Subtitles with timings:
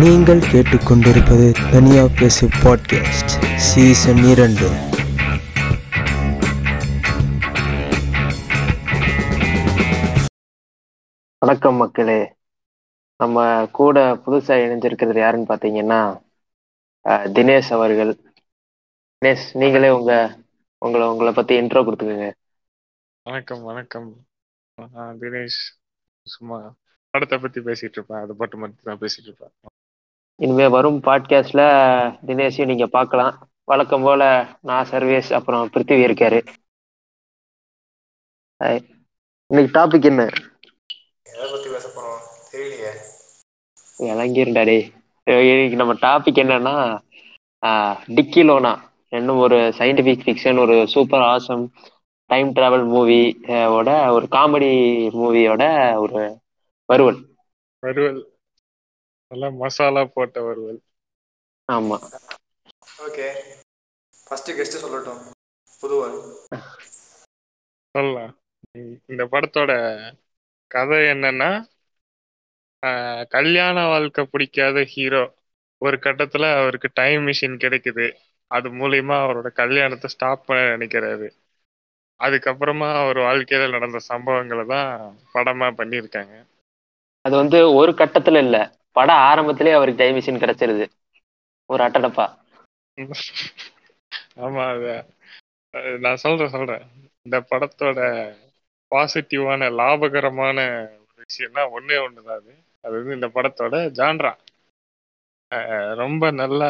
[0.00, 4.68] நீங்கள் கேட்டுக்கொண்டிருப்பது தனியா பேசு பாட்காஸ்ட் சீசன் இரண்டு.
[11.38, 12.20] வணக்கம் மக்களே.
[13.16, 16.00] நம்ம கூட புதுசா இணைஞ்சிருக்கிறது யாருன்னு பாத்தீங்கன்னா
[17.36, 18.12] தினேஷ் அவர்கள்.
[19.18, 20.12] தினேஷ் நீங்களே உங்க
[20.78, 22.30] உங்களை உங்களை பத்தி இன்ட்ரோ கொடுத்துக்கோங்க.
[23.22, 24.08] வணக்கம் வணக்கம்.
[25.22, 25.60] தினேஷ்.
[26.36, 26.60] சும்மா
[27.10, 28.22] படத்தை பத்தி பேசிட்டு இருப்பேன்.
[28.24, 29.54] அது மட்டும் மட்டும் தான் பேசிட்டு இருப்பேன்.
[30.34, 31.60] இனிமே வரும் பாட்காஸ்ட்ல
[32.26, 33.48] தினேஷையும் நீங்க பார்க்கலாம்.
[33.64, 36.46] வழக்கம் போல நான் சர்வேஷ் அப்புறம் பிருத்திவி இருக்காரு.
[38.64, 38.88] ஹாய்.
[39.46, 40.22] இன்னைக்கு டாபிக் என்ன?
[41.22, 42.54] எதை பத்தி பேச போறோம்?
[42.54, 42.90] தெரியலையே.
[43.98, 44.92] விளங்கிருண்டா டேய்.
[45.30, 46.98] அஹ் இன்னைக்கு நம்ம டாபிக் என்னன்னா
[47.66, 48.92] ஆஹ், டிக்கி லோனா.
[49.08, 51.68] என்னும் ஒரு சயின்டிபிக் ஃபிக்ஷன் ஒரு super awesome
[52.26, 54.72] time travel movie ஓட ஒரு காமெடி
[55.10, 56.38] மூவியோட ஒரு
[56.84, 57.34] வருவல்
[57.78, 58.31] வறுவல்.
[59.32, 60.80] நல்லா மசாலா போட்ட வறுவல்
[61.68, 61.96] ஆமா.
[63.06, 63.26] ஓகே.
[64.14, 65.22] ஃபர்ஸ்ட் கெஸ்ட் சொல்லட்டும்.
[65.68, 66.18] புதுவன்.
[67.94, 68.32] சொல்லலாம்.
[69.10, 69.72] இந்த படத்தோட
[70.70, 71.50] கதை என்னன்னா
[73.30, 75.22] கல்யாண வாழ்க்கை பிடிக்காத ஹீரோ
[75.82, 78.06] ஒரு கட்டத்துல அவருக்கு டைம் மிஷின் கிடைக்குது.
[78.50, 81.28] அது மூலியமா அவரோட கல்யாணத்தை ஸ்டாப் பண்ண நினைக்கிறாரு.
[82.20, 84.90] அதுக்கப்புறமா அவர் வாழ்க்கையில நடந்த சம்பவங்களை தான்
[85.34, 86.34] படமா பண்ணியிருக்காங்க.
[87.24, 88.56] அது வந்து ஒரு கட்டத்துல இல்ல.
[88.96, 90.84] படம் ஆரம்பத்திலே அவருக்கு டைம் மிஷின் கிடைச்சிருது.
[91.70, 92.26] ஒரு அட்டடப்பா.
[94.38, 94.86] ஆமா அத
[95.98, 96.84] நான் சொல்றேன் சொல்றேன்.
[97.22, 98.00] இந்த படத்தோட
[98.92, 100.58] பாசிட்டிவான லாபகரமான
[101.02, 102.52] ஒரு விஷயம்னா ஒண்ணே ஒண்ணுதான் அது.
[102.84, 104.32] அது வந்து இந்த படத்தோட ஜான்ரா.
[105.96, 106.62] ரொம்ப நல்ல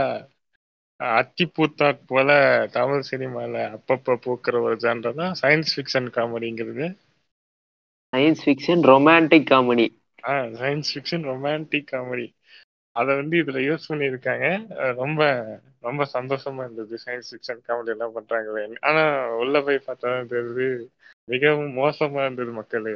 [1.00, 2.28] அஹ் அத்திப்பூத்தாட் போல
[2.72, 6.86] தமிழ் சினிமால அப்பப்ப பூக்கிற ஒரு ஜான்ரா தான் science fiction காமெடிங்கிறது
[8.12, 9.86] science fiction romantic comedy
[10.56, 12.26] science fiction romantic comedy
[12.96, 14.46] அதை வந்து இதுல யூஸ் பண்ணியிருக்காங்க.
[14.94, 15.20] ரொம்ப
[15.82, 16.94] ரொம்ப சந்தோஷமா இருந்தது.
[17.04, 18.64] சயின்ஸ் ஃபிக்ஷன் காமெடி எல்லாம் பண்றாங்களே.
[18.80, 19.02] ஆனா
[19.36, 20.66] உள்ள போய் பார்த்தா தெரியுது
[21.28, 22.94] மிகவும் மோசமா இருந்தது மக்களே.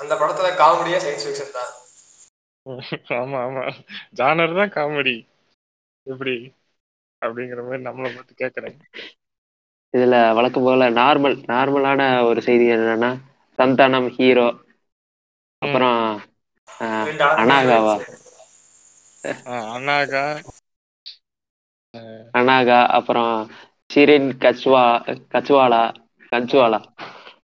[0.00, 1.72] அந்த படத்துல காமெடியா சயின்ஸ் ஃபிக்ஷன் தான்.
[3.20, 3.62] ஆமா ஆமா.
[4.18, 5.16] ஜானர் தான் காமெடி.
[6.06, 6.34] எப்படி?
[7.22, 8.76] அப்படிங்கிற மாதிரி நம்மளை பார்த்து கேக்குறேன்
[9.94, 13.10] இதுல வழக்கம் போல நார்மல் நார்மலான ஒரு செய்தி என்னன்னா
[13.58, 14.46] சந்தானம் ஹீரோ
[15.62, 16.00] அப்புறம்
[17.38, 17.96] அனாகாவா?
[19.70, 20.24] அனாகா.
[22.34, 23.34] அனாகா அப்புறம்
[23.90, 24.84] ஷிரின் கச்வா
[25.32, 25.82] கச்வாலா
[26.32, 26.80] கஞ்சுவாலா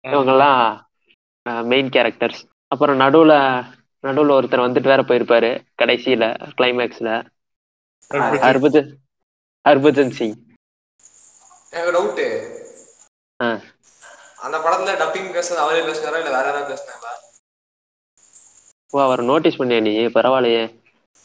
[0.06, 0.62] இவங்கெல்லாம்
[1.66, 2.42] மெயின் கேரக்டர்ஸ்
[2.72, 3.34] அப்புறம் நடுவுல
[4.04, 6.24] நடுவுல ஒருத்தர் வந்துட்டு வேற போயிருப்பாரு கடைசியில
[6.54, 7.10] கிளைமேக்ஸ்ல
[8.42, 8.90] ஹர்பஜன்.
[9.64, 10.36] ஹர்பஜன் சிங்.
[11.72, 12.26] எனக்கு டவுட்டு
[13.40, 13.48] ஆ.
[14.44, 17.01] அந்த படத்துல டப்பிங் பேசுறது அவரே பேசுனாரா இல்ல வேற யாராவது பேசுனாங்களா
[18.92, 19.94] ஓ அவர் நோட்டீஸ் பண்ணியா நீ?
[20.14, 20.64] பரவாயில்லையே.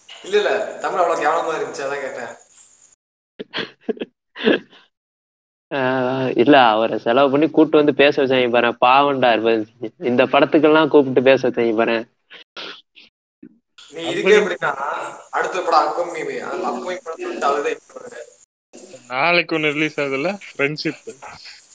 [0.09, 0.51] இல்ல இல்ல
[0.81, 2.33] தமிழ் அவ்வளவு கேவலமா இருந்துச்சு அதான் கேட்டேன்.
[5.71, 9.65] ஆஹ் இல்ல அவரை செலவு பண்ணி கூப்பிட்டு வந்து பேச வச்சாங்க பாரு பாவண்டா சிங்
[10.09, 11.97] இந்த படத்துக்கெல்லாம் கூப்பிட்டு பேச வச்சாங்க பாரு.
[13.91, 14.71] நீ இதுக்கே எப்படின்னா
[15.37, 16.31] அடுத்த படம் அப்கமிங்
[16.69, 18.21] அப்கமிங் பண்ணுவாரு.
[19.11, 20.29] நாளைக்கு ஒண்ணு ரிலீஸ் ஆகுதுல்ல?
[20.47, 21.01] ஃப்ரெண்ட்ஷிப்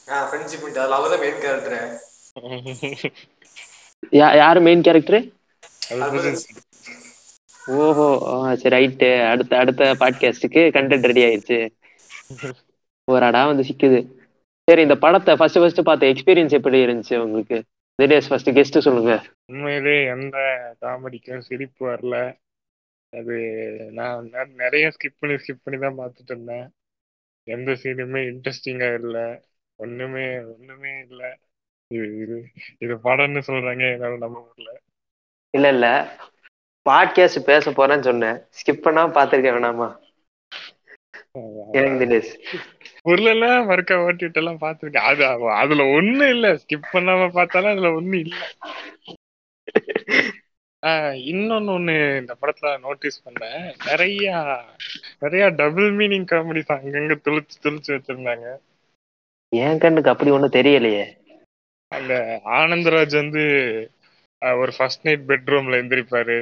[0.09, 1.79] ஆ ஃப்ரெண்ட்ஷிப் அதுல அவர்தான் மெயின் கேரக்டர்
[4.13, 5.25] யா யாரு மெயின் கேரக்டர்
[7.77, 11.59] ஓஹோ ஆ, சரி ரைட்டு அடுத்த அடுத்த பாட்காஸ்டுக்கு கண்டென்ட் ரெடி ஆயிடுச்சு
[13.09, 14.01] ஒரு அடா வந்து சிக்குது.
[14.69, 17.65] சரி இந்த படத்தை ஃபர்ஸ்ட் ஃபர்ஸ்ட் பார்த்த எக்ஸ்பீரியன்ஸ் எப்படி இருந்துச்சு உங்களுக்கு?
[17.99, 19.15] தினேஷ் ஃபர்ஸ்ட் கெஸ்ட் சொல்லுங்க.
[19.45, 20.37] உண்மையிலே எந்த
[20.81, 22.17] காமெடிக்கும் சிரிப்பு வரல.
[23.13, 23.35] அது
[23.93, 26.67] நான் நிறைய ஸ்கிப் பண்ணி ஸ்கிப் பண்ணி தான் பார்த்துட்டு இருந்தேன்.
[27.47, 29.19] எந்த சீனுமே இன்ட்ரெஸ்டிங்கா இல்ல.
[29.79, 31.39] ஒண்ணுமே ஒண்ணுமே இல்ல.
[31.91, 32.37] இது இது
[32.79, 34.73] இது படம்னு சொல்றாங்க என்னால நம்ப முடியல.
[35.53, 36.17] இல்ல இல்ல.
[36.91, 38.33] பாட்காஸ்ட் பேச போறேன்னு சொன்னேன்.
[38.33, 40.01] ஸ்கிப் பண்ணாம பாத்திருக்க வேணாமா?
[41.73, 42.57] எனக்கு தினேஷ்
[43.03, 44.97] பொருள மறுக்க ஓட்டிட்டு எல்லாம் பார்த்துருக்கேன்.
[44.97, 46.53] அது அது- அதுல ஒண்ணு இல்ல.
[46.53, 48.37] ஸ்கிப் பண்ணாம பார்த்தாலும் அதுல ஒண்ணு இல்ல.
[51.13, 53.75] இன்னொன்னு ஒண்ணு இந்த படத்துல நோட்டீஸ் பண்ணேன்.
[53.85, 54.59] நிறைய
[55.19, 58.57] நிறைய டபுள் மீனிங் காமெடி அங்கங்க துளிச்சு துளிச்சு வச்சிருந்தாங்க.
[59.49, 61.21] என் கண்ணுக்கு அப்படி ஒண்ணும் தெரியலையே.
[61.89, 63.41] அந்த ஆனந்தராஜ் வந்து
[64.57, 66.39] ஒரு ஃபர்ஸ்ட் நைட் பெட்ரூம்ல எந்திரிப்பாரு.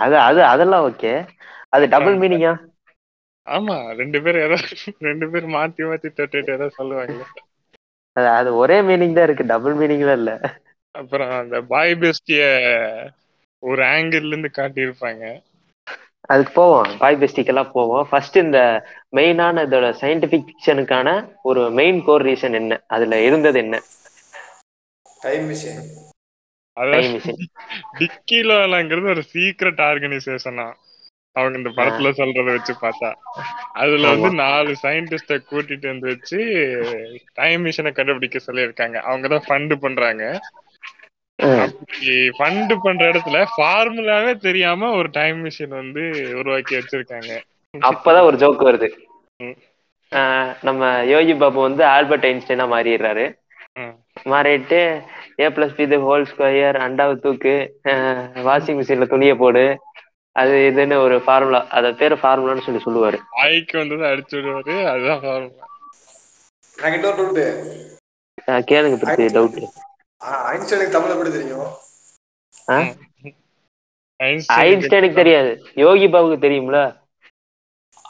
[0.00, 1.12] அது அது அதெல்லாம் ஓகே
[1.72, 2.52] அது டபுள் மீனிங்கா
[3.46, 4.58] ஆமா ரெண்டு பேரும் ஏதோ
[5.06, 7.18] ரெண்டு பேரும் மாத்தி மாத்தி தொட்டுட்டு ஏதோ சொல்லுவாங்க.
[8.16, 9.44] அது அது ஒரே மீனிங் தான் இருக்கு.
[9.50, 10.32] டபுள் மீனிங்லாம் இல்ல.
[10.94, 12.40] அப்புறம் அந்த பாய் பெஸ்டிய
[13.62, 15.22] ஒரு ஆங்கிள் இருந்து காட்டியிருப்பாங்க.
[16.28, 16.88] அதுக்கு போவோம்.
[16.98, 18.06] பாய் பெஸ்டிக்கெல்லாம் போவோம்.
[18.08, 18.58] ஃபர்ஸ்ட் இந்த
[19.12, 21.08] மெயினான இதோட சயின்டிபிக் ஃபிக்ஷனுக்கான
[21.44, 22.80] ஒரு மெயின் கோர் ரீசன் என்ன?
[22.88, 23.78] அதுல இருந்தது என்ன?
[25.26, 25.84] டைம் மிஷின்
[27.98, 30.66] டிக்கிலோலாங்கிறது ஒரு சீக்ரெட் ஆர்கனைசேஷனா
[31.36, 33.10] அவங்க இந்த படத்துல சொல்றத வச்சு பார்த்தா.
[33.72, 36.38] அதுல வந்து நாலு சயின்டிஸ்ட கூட்டிட்டு வந்து வச்சு
[37.32, 38.96] டைம் மிஷினை கண்டுபிடிக்க சொல்லியிருக்காங்க.
[39.10, 40.24] அவங்கதான் ஃபண்ட் பண்றாங்க.
[42.38, 46.04] ஃபண்ட் பண்ற இடத்துல ஃபார்முலாவே தெரியாம ஒரு டைம் மிஷின் வந்து
[46.38, 47.32] உருவாக்கி வச்சிருக்காங்க.
[47.74, 48.88] அப்பதான் ஒரு ஜோக் வருது.
[50.62, 53.26] நம்ம யோகி பாபு வந்து ஆல்பர்ட் ஐன்ஸ்டைனா மாறிடுறாரு.
[54.32, 54.80] மாறிட்டு
[55.42, 57.54] A plus B whole square அண்டாவை தூக்கு
[58.48, 59.64] வாஷிங் மிஷின்ல துணியை போடு.
[60.36, 63.18] அது இதுன்னு ஒரு ஃபார்முலா அத பேரு ஃபார்முலான்னு சொல்லி சொல்லுவாரு.
[63.36, 65.66] வாய்க்கு வந்ததை அடிச்சு விடுவாரு அதுதான் ஃபார்முலா
[66.74, 67.42] எனக்கு இன்னொரு டவுட்
[68.70, 69.58] கேளுங்க பத்தி டவுட்
[70.50, 71.70] ஐன்ஸ்டைனுக்கு தமிழ் எப்படி தெரியும்?
[74.20, 75.50] ஐன்ஸ்டைன் ஐன்ஸ்டைனுக்கு தெரியாது.
[75.84, 76.78] யோகி பாபுக்கு தெரியும்ல?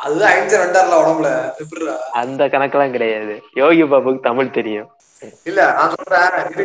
[0.04, 1.30] அதுதான் ஐன்ஸ்டைன் ரெண்டாருல உடம்புல
[2.22, 3.34] அந்த கணக்கெல்லாம் கிடையாது.
[3.62, 4.88] யோகி பாபுக்கு தமிழ் தெரியும்.
[5.50, 6.64] இல்ல நான் சொல்றேன் இது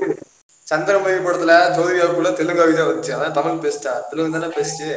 [0.67, 3.13] சந்திரமுகி படத்துல ஜோதிகாவுக்குள்ள தெலுங்காவி தான் வந்துச்சு.
[3.17, 4.89] அதான் தமிழ் பேசிட்டா தெலுங்கு தானே பேசிச்சு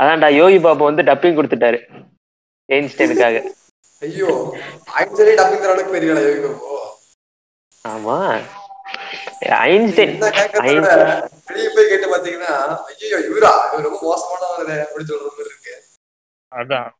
[0.00, 1.78] அதான்டா யோகி பாபு வந்து டப்பிங் கொடுத்துட்டாரு.
[2.68, 3.36] ஐன்ஸ்டைனுக்காக.
[4.02, 4.30] ஐயோ
[5.00, 6.78] ஐன்ஸ்டைனே டப்பிங் தர அளவுக்கு பெரிய யோகி பாபு.
[7.92, 8.16] ஆமா.
[9.66, 10.14] ஐன்ஸ்டைன்
[11.48, 12.52] வெளியே போய் கேட்டு பாத்தீங்கன்னா
[12.90, 13.52] ஐயோ இவரா?
[13.72, 15.74] இவர் ரொம்ப மோசமானவர் அப்படி சொல்ற மாதிரி இருக்கு.
[16.52, 16.90] அதான்.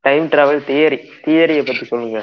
[0.00, 2.18] டைம் டிராவல் தியரி தியரிய பத்தி சொல்லுங்க.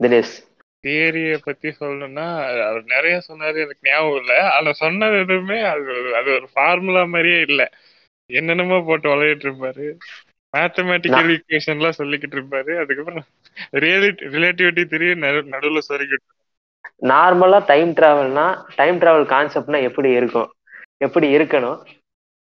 [0.00, 0.36] தினேஷ்.
[0.84, 2.24] தியரிய பத்தி சொல்லணும்னா
[2.64, 4.34] அவர் நிறைய சொன்னாரு எனக்கு ஞாபகம் இல்ல.
[4.52, 5.86] ஆனா சொன்னது எதுவுமே அது
[6.18, 7.62] அது ஒரு ஃபார்முலா மாதிரியே இல்ல.
[8.30, 9.86] என்னென்னமோ போட்டு விளையாட்டு இருப்பாரு.
[10.54, 12.72] மேத்தமேட்டிக்கல் ஈக்குவேஷன் எல்லாம் சொல்லிக்கிட்டு இருப்பாரு.
[12.82, 13.26] அதுக்கப்புறம்
[13.78, 15.12] ரியாலிட்டி ரிலேட்டிவிட்டி தெரிய
[15.54, 16.28] நடுவுல சொருகிட்டு
[17.08, 20.50] நார்மலா டைம் டிராவல்னா டைம் டிராவல் கான்செப்ட்னா எப்படி இருக்கும்?
[21.00, 21.78] எப்படி இருக்கணும்?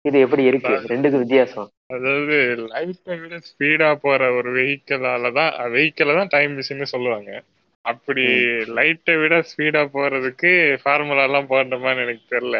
[0.06, 0.74] இது எப்படி இருக்கு?
[0.92, 1.68] ரெண்டுக்கு வித்தியாசம்.
[1.96, 2.36] அதாவது
[2.72, 7.32] லைட்டை விட ஸ்பீடா போற ஒரு வெஹிக்கிளால தான் வெஹிக்கிள தான் டைம் மிஷின் சொல்லுவாங்க.
[7.86, 8.24] அப்படி
[8.78, 10.52] லைட்டை விட ஸ்பீடா போறதுக்கு
[10.84, 12.60] ஃபார்முலா எல்லாம் போடணுமான்னு எனக்கு தெரியல.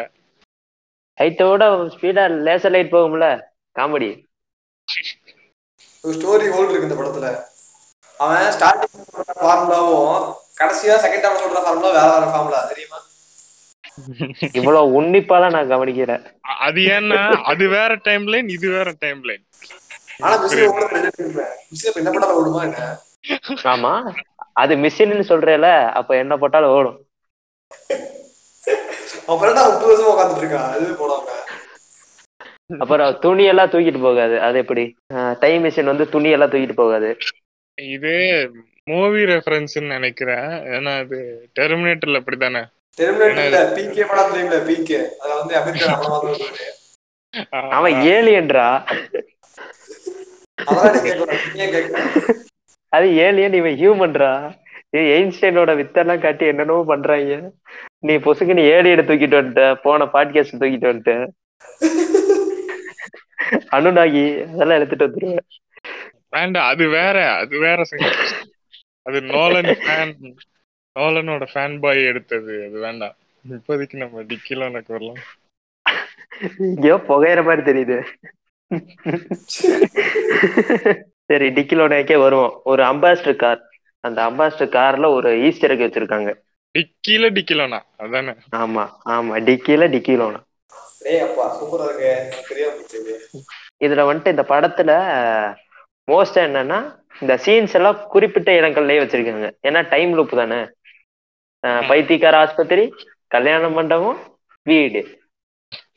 [1.18, 3.26] லைட்டோட ஸ்பீடா லேசர் லைட் போகும்ல?
[3.76, 4.10] காமெடி.
[6.04, 7.28] ஒரு ஸ்டோரி ஹோல் இருக்கு இந்த படத்துல.
[8.20, 8.96] அவன் ஸ்டார்டிங்
[9.42, 10.24] ஃபார்முலாவும்
[10.60, 12.60] கடைசியா செகண்ட் ஹாஃப் சொல்ற ஃபார்முலா வேற வேற ஃபார்முலா
[14.58, 16.22] இவ்வளவு உன்னிப்பாலாம் நான் கவனிக்கிறேன்.
[16.66, 17.20] அது ஏன்னா
[17.52, 19.44] அது வேற டைம் லைன் இது வேற டைம் லைன்
[20.42, 20.74] மிஷின்
[21.72, 22.74] மிஷின்
[23.72, 23.92] ஆமா
[24.62, 25.66] அது மிஷின்னு சொல்றேல
[25.98, 26.98] அப்ப என்ன போட்டாலும் ஓடும்.
[32.82, 34.36] அப்புறம் துணி எல்லாம் தூக்கிட்டு போகாது.
[34.46, 34.84] அது எப்படி?
[35.42, 37.10] டைம் மிஷின் வந்து துணி எல்லாம் தூக்கிட்டு போகாது.
[37.78, 38.14] இது
[38.90, 40.48] மூவி ரெஃபரன்ஸ்னு நினைக்கிறேன்.
[40.76, 41.18] ஏன்னா அது
[41.60, 42.62] டெர்மினேட்டர்ல அப்படித்தானே?
[42.98, 46.66] பிகே படம் தெரியும்ல பிகே அதுல வந்து அமெரிக்கா அவ்வளவு வருவாரு
[47.76, 48.82] அவன் கேட்கணும்
[52.92, 54.32] அது ஏலியன் இவன் ஹியூமன்ரா
[55.12, 57.36] எயின்ஸ்டைனோட வித்தெல்லாம் காட்டி என்னென்னமோ பண்றாங்க.
[57.98, 61.12] நீ பொசுக்கு நீ ஏலியனை தூக்கிட்டு வந்துட்ட போன பாட்காஸ்ட் தூக்கிட்டு வந்துட்ட.
[63.76, 65.46] அனுநாகி அதெல்லாம் எடுத்துட்டு வந்துருவேன்.
[66.28, 67.78] வேண்டாம் அது வேற அது வேற
[69.06, 69.70] அது நோலன்
[70.98, 72.54] நோலனோட ஃபேன் பாய் எடுத்தது.
[72.68, 73.14] அது வேண்டாம்.
[73.50, 75.20] இப்போதைக்கு நம்ம டிக்கிலோனுக்கு வரலாம்.
[76.58, 77.96] எங்கேயோ புகையிற மாதிரி தெரியுது.
[81.30, 82.60] சரி டிக்கிலோனக்கே வருவோம்.
[82.64, 83.62] ஒரு அம்பாஸ்டர் கார்
[84.00, 86.30] அந்த அம்பாஸ்டர் கார்ல ஒரு ஈஸ்டர் எக் வச்சிருக்காங்க.
[86.74, 87.80] டிக்கில டிக்கிலோனா?
[87.96, 88.34] அதானே.
[88.62, 88.84] ஆமா
[89.16, 89.34] ஆமா.
[89.48, 90.40] டிக்கில டிக்கிலோனா.
[91.02, 92.08] டேய் அப்பா சூப்பரா இருக்கு.
[92.08, 92.98] எனக்கு தெரியாம போச்சு
[93.84, 94.92] இதுல வந்துட்டு இந்த படத்துல
[96.10, 96.78] மோஸ்டா என்னன்னா
[97.20, 99.48] இந்த சீன்ஸ் எல்லாம் குறிப்பிட்ட இடங்கள்லயே வச்சிருக்காங்க.
[99.68, 100.60] ஏன்னா டைம் லூப் தானே.
[101.90, 102.84] பைத்தியக்கார ஆஸ்பத்திரி
[103.34, 104.18] கல்யாண மண்டபம்
[104.70, 105.00] வீடு.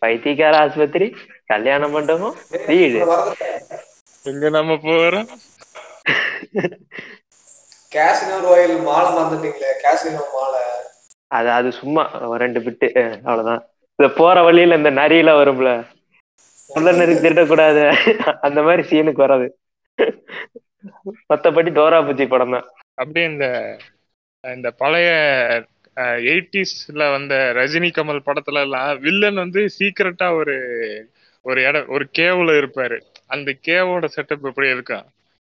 [0.04, 1.08] பைத்தியக்கார ஆஸ்பத்திரி
[1.52, 2.36] கல்யாண மண்டபம்
[2.70, 3.00] வீடு.
[4.30, 5.28] எங்க நம்ம போறோம்?
[7.96, 10.62] கேசினோ ராயல் மாலை மறந்துட்டீங்களே கேசினோ மாலை
[11.38, 12.88] அது அது சும்மா ஒரு ரெண்டு பிட்டு
[13.28, 13.62] அவ்வளவுதான்.
[14.00, 15.72] இந்த போற வழியில இந்த நரியெல்லாம் வரும்ல?
[16.76, 17.84] உள்ள நெறி திருடக்கூடாது.
[18.46, 19.48] அந்த மாதிரி சீனுக்கு வராது.
[21.32, 22.66] மத்தபடி டோரா பூச்சி படம் தான்.
[23.02, 23.46] அப்படியே இந்த
[24.54, 25.10] இந்த பழைய
[26.26, 30.54] எயிட்டிஸ்ல வந்த ரஜினி கமல் படத்துல எல்லாம் வில்லன் வந்து சீக்கிரட்டா ஒரு
[31.46, 33.00] ஒரு இடம் ஒரு கேவ்ல இருப்பாரு.
[33.28, 35.04] அந்த கேவோட செட்டப் எப்படி இருக்கும்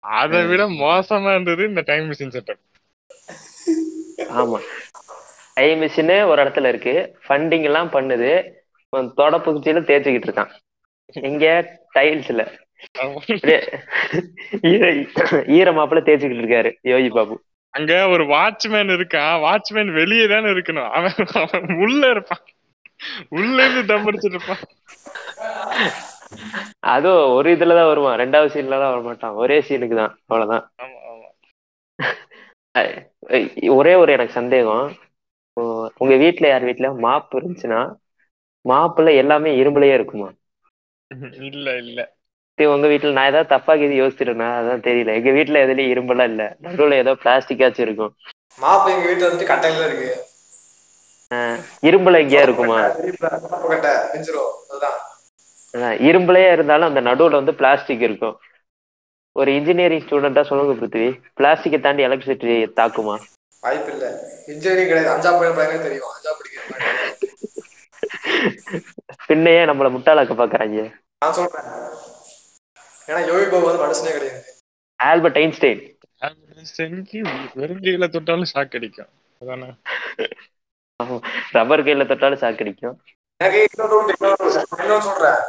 [0.02, 2.58] அதை விட மோசமா இருந்தது இந்த டைம் மிஷின் செட்டப்
[4.36, 4.58] ஆமா.
[5.56, 7.18] டைம் மிஷின் ஒரு இடத்துல இருக்கு.
[7.24, 8.44] ஃபண்டிங் எல்லாம் பண்ணுது.
[8.92, 10.48] அவன் தொட புகுச்சியில தேய்ச்சிக்கிட்டு இருக்கான்.
[11.24, 11.44] இங்க
[11.94, 12.44] டைல்ஸ்ல
[15.56, 16.70] ஈரமாப்புல தேய்ச்சிக்கிட்டு இருக்காரு.
[16.84, 17.45] யோகி பாபு.
[17.76, 20.90] அங்க ஒரு வாட்ச்மேன் இருக்கான் வாட்ச்மேன் வெளியே தானே இருக்கணும்.
[20.98, 22.44] அவன் அவன் உள்ள இருப்பான்.
[23.38, 24.62] உள்ள இருந்து தம் அடிச்சிட்டு இருப்பான்.
[26.94, 28.18] அதுவும் ஒரு இதுலதான் வருவான்.
[28.22, 30.64] ரெண்டாவது சீன்ல தான் வர மாட்டான் ஒரே சீனுக்கு தான் அவ்வளவுதான்.
[33.78, 34.86] ஒரே ஒரு எனக்கு சந்தேகம்.
[36.02, 36.88] உங்க வீட்ல யார் வீட்ல?
[37.04, 37.80] மாப்பு இருந்துச்சுன்னா
[38.64, 40.28] மாப்புல எல்லாமே இரும்புலயே இருக்குமா?
[41.48, 41.98] இல்ல இல்ல.
[42.58, 45.14] சரி உங்க வீட்ல நான் ஏதாவது தப்பா இது யோசிச்சிருந்தேன் அதான் தெரியல.
[45.14, 46.44] எங்க வீட்ல எதுலயும் இரும்பெல்லாம் இல்ல.
[46.62, 48.12] நடுவுல ஏதோ பிளாஸ்டிக்காச்சும் இருக்கும்.
[48.58, 50.10] மாப்பு எங்க வீட்டுல வந்துட்டு கட்டையில இருக்கு.
[51.82, 52.78] இரும்புல எங்கேயா இருக்குமா?
[56.06, 58.36] இரும்புலயே இருந்தாலும் அந்த நடுவுல வந்து பிளாஸ்டிக் இருக்கும்.
[59.36, 63.16] ஒரு இன்ஜினியரிங் ஸ்டூடெண்டா சொல்லுங்க பிருத்திவி பிளாஸ்டிக்கை தாண்டி எலக்ட்ரிசிட்டி தாக்குமா?
[63.62, 64.06] வாய்ப்பு இல்ல.
[64.46, 65.10] இன்ஜினியரிங் கிடையாது.
[65.40, 66.12] பையன் பையனே தெரியும்.
[66.70, 66.94] மாதிரி.
[69.28, 70.80] பின்னையே நம்மள முட்டாளாக்க பாக்குறாங்க.
[71.22, 71.68] நான் சொல்றேன்.
[73.06, 74.44] ஏன்னா யோகி பாபு வந்து மனுஷனே கிடையாது.
[75.00, 75.82] Albert Einstein.
[76.76, 77.20] செஞ்சு
[77.56, 79.10] வெறுங்கையில தொட்டாலும் ஷாக் அடிக்கும்.
[79.40, 79.68] அதானே?
[81.50, 82.96] ரப்பர் கையில தொட்டாலும் சாக்கடிக்கும்
[83.40, 84.44] எனக்கு இன்னொரு இன்னொரு
[84.76, 85.40] இன்னொன்னு சொல்றேன்.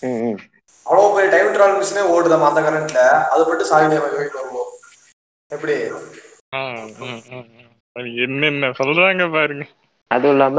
[0.00, 0.38] ம், ம்.
[0.84, 3.00] அவ்வளவு பெரிய டைம் டிராவல் மிஷினே ஓடுதாம் அந்த கரண்ட்ல
[3.34, 4.60] அது மட்டும் சாகினியா யோகி பாபு.
[5.50, 5.74] எப்படி?
[8.24, 9.64] என்னென்ன சொல்றாங்க பாருங்க.
[10.10, 10.58] அதுவும் இல்லாம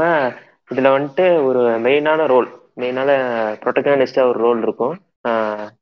[0.70, 3.10] இதுல வந்துட்டு ஒரு மெயினான ரோல் மெயினான
[3.62, 4.96] ப்ரொட்டகனிஸ்டா ஒரு ரோல் இருக்கும்.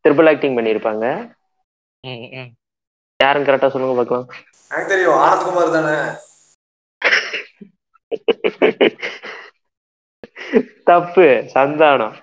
[0.03, 1.05] ட்ரிபிள் ஆக்டிங் பண்ணியிருப்பாங்க
[2.05, 2.51] ம், ம்.
[3.21, 4.27] யாருன்னு கரெக்டா சொல்லுங்க பார்க்கலாம்.
[4.71, 5.97] எனக்கு தெரியும் ஆனந்த்குமார் தானே?
[10.87, 12.17] தப்பு சந்தானம்.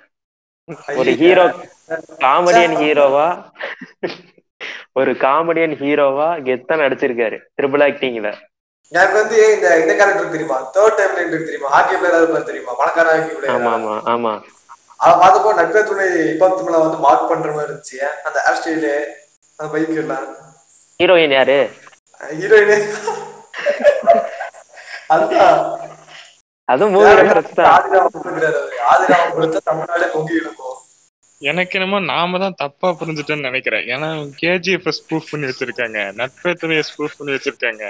[1.00, 1.46] ஒரு ஹீரோ
[2.24, 3.28] காமெடியன் ஹீரோவா
[4.96, 8.30] ஒரு காமெடியன் ஹீரோவா கெத்தா நடிச்சிருக்காரு ட்ரிபிள் ஆக்டிங்ல
[8.92, 10.58] எனக்கு வந்து இந்த இந்த கேரக்டர் தெரியுமா?
[10.74, 11.70] தேர்ட் டைம் தெரியுமா?
[11.76, 12.74] ஹாக்கி பிளேயர் தெரியுமா?
[12.80, 13.08] பணக்கார
[13.54, 14.34] ஆமா ஆமா ஆமா.
[15.04, 17.98] அதை பார்த்தப்போ நட்பே துணை இப்பத்து மேல வந்து மார்க் பண்ற மாதிரி இருந்துச்சு.
[18.28, 18.92] அந்த ஹேர் ஸ்டைலு
[19.60, 20.28] அந்த பைக் எல்லாம்.
[21.00, 21.58] ஹீரோயின் யாரு?
[22.42, 22.78] ஹீரோயினே
[25.08, 25.58] அதுதான்.
[26.70, 26.96] அதுவும்.
[28.92, 30.63] ஆதிராமன் கொடுத்தா தமிழ்நாடே பொங்கி இருக்கும்
[31.44, 33.86] எனக்கு என்னமோ நாம தான் தப்பா புரிஞ்சுட்டோம்னு நினைக்கிறேன்.
[33.94, 34.10] ஏன்னா
[34.42, 36.00] கேஜிஎஃப் ஸ்பூஃப் பண்ணி வச்சிருக்காங்க.
[36.20, 37.84] நட்பே துணையை ஸ்பூஃப் பண்ணி வச்சிருக்காங்க.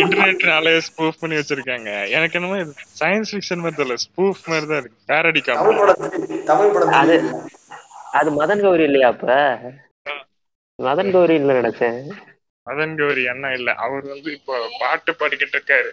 [0.00, 1.90] இன்டர்நெட் நாளைய ஸ்பூஃப் பண்ணி வச்சிருக்காங்க.
[2.16, 3.98] எனக்கு என்னமோ இது சயின்ஸ் ஃபிக்ஷன் மாதிரி தெரியல.
[4.06, 4.98] ஸ்பூஃப் மாதிரி தான் இருக்கு.
[5.08, 5.42] பேரடி
[7.00, 7.20] அது-.
[8.12, 9.26] அது மதன் கௌரி இல்லையா அப்ப?
[10.78, 12.00] மதன் கௌரி இல்ல நினைச்சேன்.
[12.66, 13.70] மதன் கௌரி அண்ணா இல்ல.
[13.76, 15.90] அவர் வந்து இப்போ பாட்டு பாடிக்கிட்டு இருக்காரு.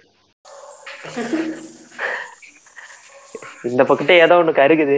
[3.64, 4.98] இந்த பக்கத்தை ஏதோ ஒண்ணு கருகுது.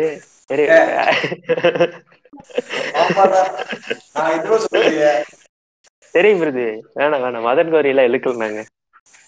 [6.14, 6.66] தெரியும் பிரிது
[6.98, 7.46] வேணாம் வேணாம்.
[7.48, 8.62] மதன் கௌரி எல்லாம் இழுக்கல நாங்க.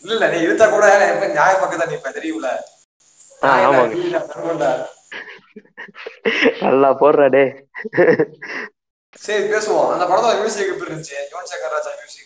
[0.03, 0.86] இல்ல இல்ல நீ இழுத்தா கூட
[1.33, 2.50] நியாய பக்கத்துல நிப்பேன் தெரியும்ல.
[6.65, 7.43] நல்லா போடுறா டே.
[9.15, 9.89] சரி பேசுவோம்.
[9.93, 11.17] அந்த படத்தோட மியூசிக் எப்படி இருந்துச்சு?
[11.31, 12.25] யுவன் சங்கர் ராஜா மியூசிக்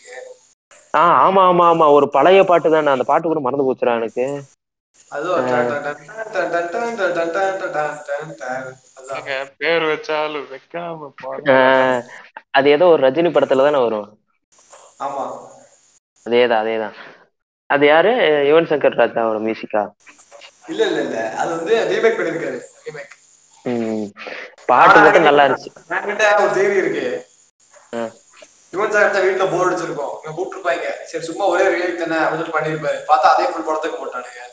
[0.99, 1.85] ஆ ஆமா ஆமா ஆமா.
[1.97, 2.89] ஒரு பழைய பாட்டு தானே.
[2.95, 4.25] அந்த பாட்டு கூட மறந்து போச்சுடா எனக்கு.
[9.59, 11.09] பேர் வச்சாலும் வைக்காம
[12.53, 14.09] அது ஏதோ ஒரு ரஜினி படத்துல தானே வரும்
[15.01, 15.25] ஆமா
[16.19, 16.95] அதேதான் அதேதான்
[17.69, 18.11] அது யாரு
[18.49, 19.83] யுவன் சங்கர் ராஜாவோட மியூசிக்கா
[20.71, 23.13] இல்ல இல்ல இல்ல அது வந்து ரீமேக் பண்ணிருக்காரு ரீமேக்
[24.69, 27.05] பாட்டு மட்டும் நல்லா இருந்துச்சு என்கிட்ட ஒரு தேவி இருக்கு.
[28.73, 32.99] யுவன் சார் இருந்தா வீட்டுல போர் அடிச்சிருக்கோம் இங்க கூப்பிட்டுருப்பாங்க சரி சும்மா ஒரே ரீமேக் தானே அப்படின்னு பண்ணிருப்பாரு
[33.09, 34.43] பார்த்தா அதே ஃபுல் படத்துக்கு போட்டானுங்க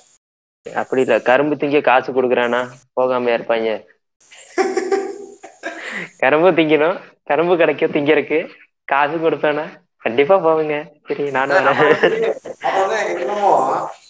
[0.66, 1.16] அப்படி இல்ல.
[1.20, 2.60] கரும்பு திங்க காசு கொடுக்குறானா?
[2.92, 3.68] போகாம இருப்பாங்க.
[6.22, 6.96] கரும்பு திங்கணும்.
[7.24, 8.38] கரும்பு கிடைக்கும் திங்கறதுக்கு
[8.88, 9.64] காசு கொடுத்தானா?
[10.04, 10.74] கண்டிப்பா போவீங்க.
[11.06, 11.56] சரி நானும்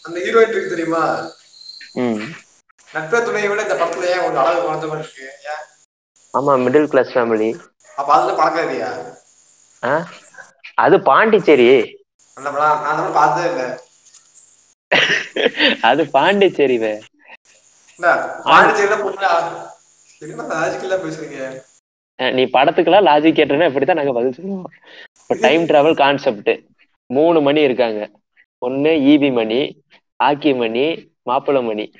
[0.07, 1.02] அந்த ஹீரோயின் இருக்கு தெரியுமா?
[2.88, 5.26] நட்பே துணையை விட இந்த படத்துல ஏன் கொஞ்சம் அழகு மாதிரி இருக்கு?
[6.31, 7.50] ஆமா மிடில் கிளாஸ் ஃபேமிலி
[7.97, 8.33] அப்ப அதுல
[9.83, 9.93] ஆ?
[10.78, 11.67] அது பாண்டிச்சேரி.
[12.37, 13.62] அந்த படம் நான் பார்த்ததே இல்ல.
[15.80, 16.04] அது
[22.18, 24.71] அஹ் நீ படத்துக்கெல்லாம் லாஜிக் கேட்டேன்னா இப்படித்தான் நாங்க பதில் சொல்லுவோம்.
[25.21, 26.50] இப்போ டைம் டிராவல் கான்செப்ட்
[27.07, 28.11] மூணு மணி இருக்காங்க.
[28.66, 29.83] ஒண்ணு ஈபி மணி
[30.16, 31.92] ஆக்கி மணி மாப்பிள மணி.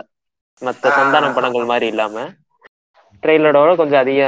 [0.61, 0.91] மத்த.
[0.91, 2.15] சந்தானம் படங்கள் மாதிரி இல்லாம.
[3.23, 4.21] ட்ரெய்லரோட கொஞ்சம் அதிக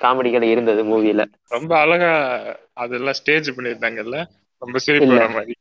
[0.00, 2.10] காமெடிகள் இருந்தது மூவில ரொம்ப அழகா
[2.74, 4.16] அதெல்லாம் ஸ்டேஜ் பண்ணிருந்தாங்கல்ல
[4.62, 5.54] ரொம்ப சிரிப்பு மாதிரி.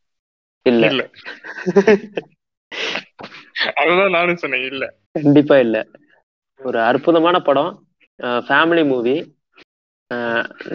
[0.65, 0.85] இல்ல.
[0.87, 1.03] இல்ல.
[3.75, 4.85] அதுதான் நானும் சொன்னேன் இல்ல.
[5.17, 5.77] கண்டிப்பா இல்ல.
[6.59, 7.71] ஒரு அற்புதமான படம்.
[8.45, 9.15] ஃபேமிலி மூவி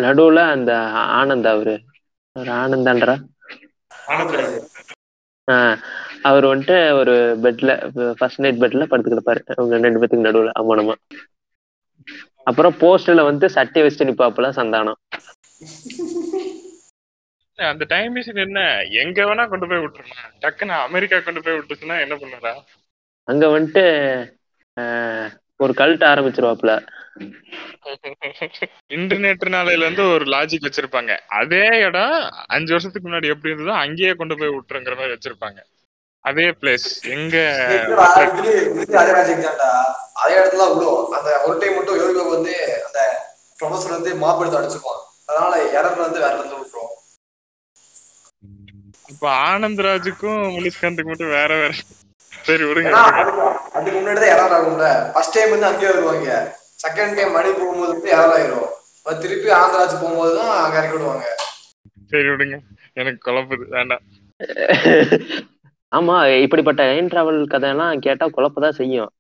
[0.02, 0.72] நடுவுல அந்த
[1.14, 1.75] ஆனந்த் அவரு.
[2.37, 3.14] ஒரு ஆனந்தான்றா?
[5.49, 5.78] ஆஹ்
[6.22, 7.70] அவர் வந்துட்டு ஒரு பெட்ல
[8.18, 9.42] ஃபர்ஸ்ட் நைட் பெட்ல படுத்து கிடப்பாரு.
[9.54, 10.96] அவங்க ரெண்டு பேத்துக்கு நடுவுல அம்மனமா.
[12.44, 14.99] அப்புறம் போஸ்டர்ல வந்து சட்டை வச்சுட்டு நிப்பாப்புல சந்தானம்.
[17.58, 18.60] அந்த டைம் மிஷின் என்ன?
[19.00, 22.52] எங்க வேணா கொண்டு போய் விட்டுருலாம் டக்குன்னு அமெரிக்கா கொண்டு போய் விட்டுச்சுன்னா என்ன பண்ணுறா
[23.28, 23.84] அங்க வந்துட்டு
[25.60, 26.72] ஒரு கல்ட் ஆரம்பிச்சிருவாப்ல
[28.97, 31.12] இன்டர்நெட் நாளையில இருந்து ஒரு லாஜிக் வச்சிருப்பாங்க.
[31.40, 32.17] அதே இடம்
[32.57, 35.61] அஞ்சு வருஷத்துக்கு முன்னாடி எப்படி இருந்ததோ அங்கேயே கொண்டு போய் விட்டுருங்கிற மாதிரி வச்சிருப்பாங்க.
[36.25, 37.37] அதே பிளேஸ் எங்க
[39.00, 39.71] அதே மேஜிக் தான்டா.
[40.23, 42.55] அதே இடத்துல விழும் அந்த ஒரு டைம் மட்டும் யோகா வந்து
[42.87, 43.00] அந்த
[43.61, 46.95] ப்ரொஃபஸர் வந்து மாப் எடுத்து அடிச்சுப்பான் அதனால எரர் வந்து வேற இடத்துல விட்டுரும்.
[49.12, 51.73] இப்ப ஆனந்த்ராஜுக்கும் முனிஷ்காந்துக்கு மட்டும் வேற வேற.
[52.33, 52.90] சரி விடுங்க.
[53.76, 54.87] அதுக்கு முன்னாடி தான் எரர் ஆகும்ல.
[55.14, 56.29] ஃபர்ஸ்ட் டைம் வந்து அங்கேயே வருவாங்க.
[56.82, 58.10] செகண்ட் டைம் மணி போகும்போது வந்து
[59.06, 61.26] அது திருப்பி ஆந்திராஜ் போகும்போது தான் இறக்கி விடுவாங்க.
[62.10, 62.56] சரி விடுங்க.
[63.00, 64.04] எனக்கு குழப்புது வேண்டாம்.
[65.99, 69.10] ஆமா இப்படிப்பட்ட டைம் டிராவல் கதையெல்லாம் கேட்டா குழப்பதான் செய்யும்.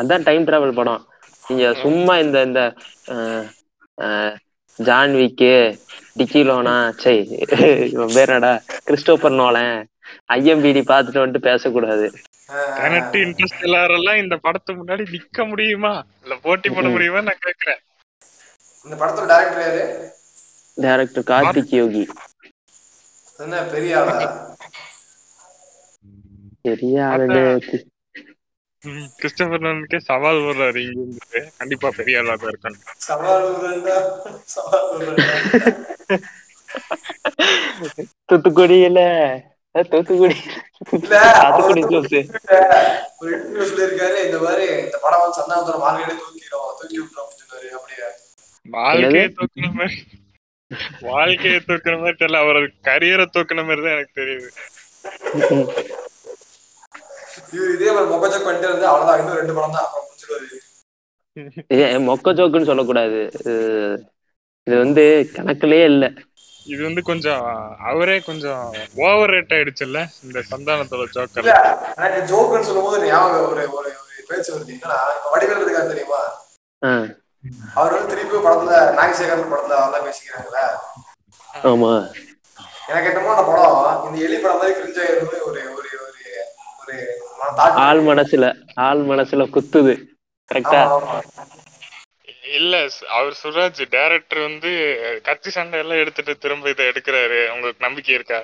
[0.00, 1.02] அதான் டைம் டிராவல் படம்.
[1.48, 2.62] நீங்க சும்மா இந்த இந்த
[4.78, 5.52] ஜான்விக்கு
[6.18, 7.14] டிக்கிலோனா சை
[8.24, 8.52] என்னடா?
[8.86, 9.78] Christopher Nolan.
[10.34, 12.06] ஐஎம்பிடி பார்த்துட்டு வந்துட்டு பேசக்கூடாது.
[12.86, 16.04] எனக்கு இன்ட்ரெஸ்ட் எல்லாரெல்லாம் இந்த படத்துக்கு முன்னாடி நிக்க முடியுமா?
[16.22, 17.80] இல்ல போட்டி போட முடியுமா நான் கேக்குறேன்.
[18.84, 20.10] இந்த படத்தோட டேரக்டர் யாரு?
[20.76, 22.08] டைரக்டர் கார்த்திக் யோகி.
[23.44, 24.14] என்ன பெரிய ஆளா?
[26.62, 27.42] பெரிய ஆளு
[29.12, 31.18] கிறிஸ்டபர் நோலனுக்கே சவால் வர்றாரு இங்க இருந்து
[31.58, 32.82] கண்டிப்பா பெரிய ஆளா தான் இருக்கணும்.
[32.98, 33.48] சவால்.
[38.28, 39.00] தூத்துக்குடியில
[39.92, 40.36] தூத்துக்குடி.
[43.70, 48.08] சொல்லியிருக்காரு இந்த மாதிரி இந்த படம் வந்து சந்தானத்தோட மார்க்கெட்டே தூக்கிடும் தூக்கி அப்படின்னு சொன்னாரு அப்படியே.
[48.66, 49.98] வாழ்க்கையை தூக்குன மாதிரி
[51.08, 52.58] வாழ்க்கையை தூக்குன மாதிரி தெரியல அவர்
[52.88, 54.48] கரியரை தூக்குன மாதிரி தான் எனக்கு தெரியுது.
[57.56, 60.46] இவர் இதே மாதிரி மொக்கச்சக் பண்ணிட்டு இருந்து அவ்வளவுதான் இன்னும் ரெண்டு படம் தான் அப்புறம் முடிச்சிருவாரு
[61.80, 63.18] ஏ மொக்க ஜோக்குன்னு சொல்லக்கூடாது.
[64.66, 65.04] இது வந்து
[65.36, 66.06] கணக்குலயே இல்ல.
[66.68, 67.44] இது வந்து கொஞ்சம்
[67.88, 68.62] அவரே கொஞ்சம்
[69.04, 71.48] ஓவர் ரேட் ஆயிடுச்சுல்ல இந்த சந்தானத்தோட ஜோக்கர்
[71.98, 73.90] எனக்கு ஜோக்குன்னு சொல்லும்போது ஞாபகம் ஒரு ஒரு
[74.28, 74.72] பேச்சு வருது.
[74.74, 74.98] என்னன்னா
[75.32, 76.20] வடிவேல் இருக்காரு தெரியுமா?
[76.82, 77.06] ஆஹ்
[77.74, 80.60] அவர் வந்து திருப்பி படத்துல நாகசேகரன் படத்துல அவர்லாம் பேசிக்கிறாங்கல்ல?
[81.68, 81.92] ஆமா.
[82.88, 83.76] எனக்கு என்னமோ அந்த படம்
[84.06, 86.18] இந்த எலி படம் மாதிரி கிரிஞ்சா இருந்து ஒரு ஒரு ஒரு
[86.82, 86.96] ஒரு
[87.82, 88.44] ஆள் மனசுல
[88.82, 89.94] ஆள் மனசுல குத்துது.
[90.50, 90.80] கரெக்டா
[92.56, 92.74] இல்ல
[93.16, 94.70] அவர் சுராஜ் டைரக்டர் வந்து
[95.28, 97.40] கத்தி சண்டை எல்லாம் எடுத்துட்டு திரும்ப இதை எடுக்கிறாரு.
[97.54, 98.38] உங்களுக்கு நம்பிக்கை இருக்கா?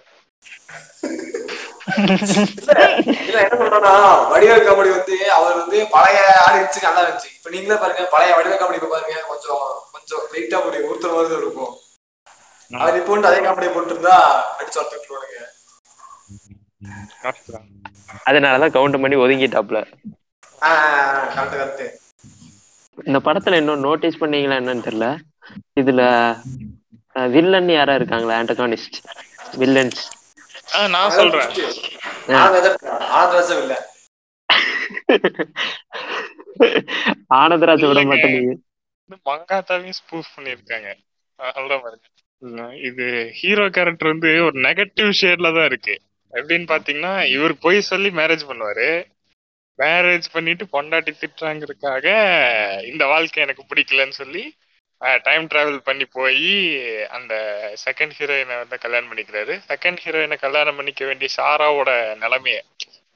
[3.29, 3.95] இல்ல என்ன சொல்றேன்னா
[4.33, 7.31] வடிவேல் காமெடி வந்து அவர் வந்து பழைய ஆடு இருந்துச்சு நல்லா இருந்துச்சு.
[7.39, 9.65] இப்ப நீங்களே பாருங்க பழைய வடிவேல் காமெடி பாருங்க கொஞ்சம்
[9.95, 11.73] கொஞ்சம் லைட்டா ஒரு ஊத்துற மாதிரி தான் இருக்கும்.
[12.71, 14.17] அவர் இப்போ அதே காமெடி போட்டுருந்தா
[14.59, 14.79] அடிச்சு
[17.53, 17.67] தான்.
[18.29, 19.79] அதனாலதான் கவுண்ட் பண்ணி ஒதுங்கிட்டாப்ல
[21.35, 21.85] கரெக்ட் கரெக்ட்
[23.11, 25.09] இந்த படத்துல இன்னும் நோட்டீஸ் பண்ணீங்களா என்னன்னு தெரியல.
[25.81, 26.03] இதுல
[27.35, 28.39] வில்லன் யாரா இருக்காங்களா?
[28.43, 28.97] ஆண்டகானிஸ்ட்
[29.61, 30.03] வில்லன்ஸ்
[30.95, 31.51] நான் சொல்றேன்.
[37.41, 38.33] ஆனந்தராஜ விட வந்து
[39.31, 40.91] மங்காத்தாவையும் ஸ்பூஃப் பண்ணிருக்காங்க
[42.89, 43.07] இது
[43.39, 45.95] ஹீரோ கேரக்டர் வந்து ஒரு நெகட்டிவ் ஷேட்ல தான் இருக்கு.
[46.33, 48.89] எப்படின்னு பாத்தீங்கன்னா இவர் போய் சொல்லி மேரேஜ் பண்ணுவாரு.
[49.79, 52.07] மேரேஜ் பண்ணிட்டு பொண்டாட்டி திட்டுறாங்கிறதுக்காக
[52.93, 54.45] இந்த வாழ்க்கை எனக்கு பிடிக்கலன்னு சொல்லி
[55.23, 56.53] டைம் டிராவல் பண்ணி போய்
[57.09, 57.35] அந்த
[57.85, 59.55] செகண்ட் ஹீரோயினை வந்து கல்யாணம் பண்ணிக்கிறாரு.
[59.69, 61.91] செகண்ட் ஹீரோயினை கல்யாணம் பண்ணிக்க வேண்டிய சாராவோட
[62.23, 62.59] நிலைமைய.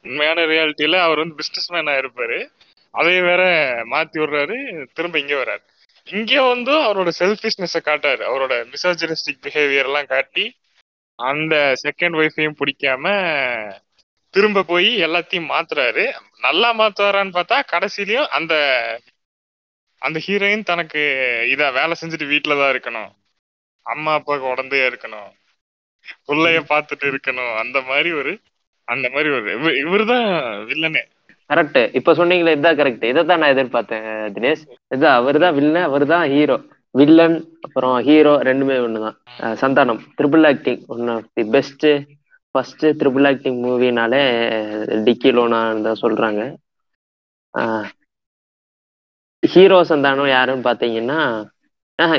[0.03, 2.39] உண்மையான ரியாலிட்டியில அவர் வந்து பிஸ்னஸ் மேனா இருப்பாரு.
[2.91, 3.43] அதே வேற
[3.91, 5.65] மாத்தி விடுறாரு திரும்ப இங்க வர்றாரு.
[6.05, 8.23] இங்க வந்து அவரோட செல்ஃபிஷ்னஸ காட்டாரு.
[8.31, 10.47] அவரோட மிசோஜினிஸ்டிக் பிஹேவியர் எல்லாம் காட்டி
[11.15, 13.05] அந்த செகண்ட் ஒய்ஃபையும் பிடிக்காம
[14.35, 16.05] திரும்ப போய் எல்லாத்தையும் மாத்துறாரு.
[16.47, 18.55] நல்லா மாத்துவாரான்னு பார்த்தா கடைசிலயும் அந்த
[20.03, 21.01] அந்த ஹீரோயின் தனக்கு
[21.53, 23.11] இத வேலை செஞ்சுட்டு வீட்டுலதான் இருக்கணும்.
[23.87, 25.31] அம்மா அப்பாவுக்கு உடந்தே இருக்கணும்.
[26.29, 27.53] பிள்ளைய பார்த்துட்டு இருக்கணும்.
[27.63, 28.33] அந்த மாதிரி ஒரு
[28.89, 30.27] அந்த மாதிரி ஒரு இவர் இவர்தான்
[30.69, 31.03] வில்லனே
[31.51, 34.65] கரெக்ட் இப்ப சொன்னீங்களே இதுதான் கரெக்ட் இதை தான் நான் எதிர்பார்த்தேன் தினேஷ்.
[34.93, 36.57] இதுதான் அவர் தான் வில்லன் அவர் தான் ஹீரோ
[36.95, 37.37] வில்லன்
[37.67, 39.17] அப்புறம் ஹீரோ ரெண்டுமே ஒண்ணுதான்.
[39.63, 40.01] Santhanam.
[40.19, 41.87] Triple acting one of the best
[42.55, 44.23] first triple acting மூவினாலே
[45.05, 46.43] டிக்கி லோனான்னு தான் சொல்றாங்க.
[49.43, 51.21] ஹீரோ சந்தானம் யாருன்னு பாத்தீங்கன்னா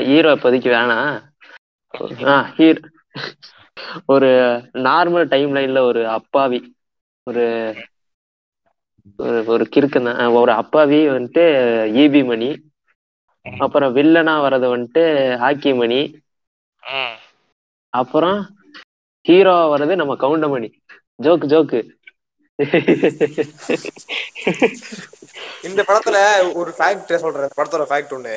[0.04, 1.10] ஹீரோ இப்போதைக்கு வேணாம்
[2.26, 2.80] ஆ ஹீரோ
[4.06, 4.28] ஒரு
[4.82, 6.60] நார்மல் டைம் லைன்ல ஒரு அப்பாவி
[7.26, 7.44] ஒரு
[9.48, 10.00] ஒரு- கிறுக்கு
[10.34, 11.44] ஒரு அப்பாவி வந்துட்டு
[11.96, 12.50] ஈபி மணி
[13.60, 15.02] அப்புறம் வில்லனா வர்றது வந்துட்டு
[15.38, 16.00] ஹாக்கி மணி
[17.92, 18.38] அப்புறம்
[19.26, 20.68] ஹீரோ வர்றது நம்ம கவுண்டமணி.
[21.24, 21.80] Joke joke.
[25.68, 26.18] இந்த படத்துல
[26.60, 27.54] ஒரு ஃபேக்ட் சொல்றேன்.
[27.58, 28.36] படத்தோட ஃபேக்ட் ஒண்ணு.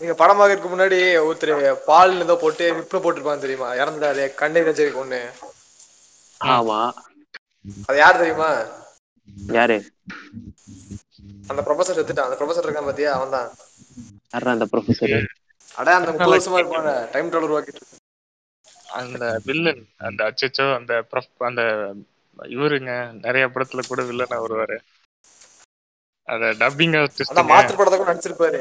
[0.00, 1.52] நீங்க படம் பார்க்கறதுக்கு முன்னாடி ஒருத்தர்
[1.90, 3.68] பால் ஏதோ போட்டு விப்ல போட்டிருப்பாங்க தெரியுமா?
[3.82, 5.20] இறந்தாரு கண்ணை ரஞ்சரி ஒண்ணு.
[6.56, 6.80] ஆமா.
[7.88, 8.50] அது யார் தெரியுமா?
[9.58, 9.76] யாரு?
[11.50, 13.12] அந்த ப்ரொஃபசர் எடுத்துட்டான் அந்த ப்ரொஃபசர் இருக்கான் பாத்தியா?
[13.18, 13.48] அவன் தான்
[14.56, 15.14] அந்த ப்ரொஃபஸர்
[15.68, 17.82] அட அந்த முப்பது வருஷமா இருப்பாங்க டைம் ட்ராவல் உருவாக்கிட்டு
[18.96, 21.62] அந்த வில்லன் அந்த அச்சச்சோ அந்த prof- அந்த
[22.38, 24.76] இவருங்க நிறைய படத்துல கூட வில்லனா வருவாரு.
[26.22, 28.60] அத டப்பிங் மாஸ்டர் படத்தை கூட நடிச்சிருப்பாரு.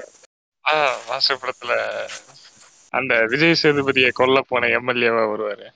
[1.08, 1.74] மாஸ்டர் படத்துல
[2.90, 5.68] அந்த விஜய் சேதுபதியை கொல்ல போன எம்எல்ஏவா வருவாரு.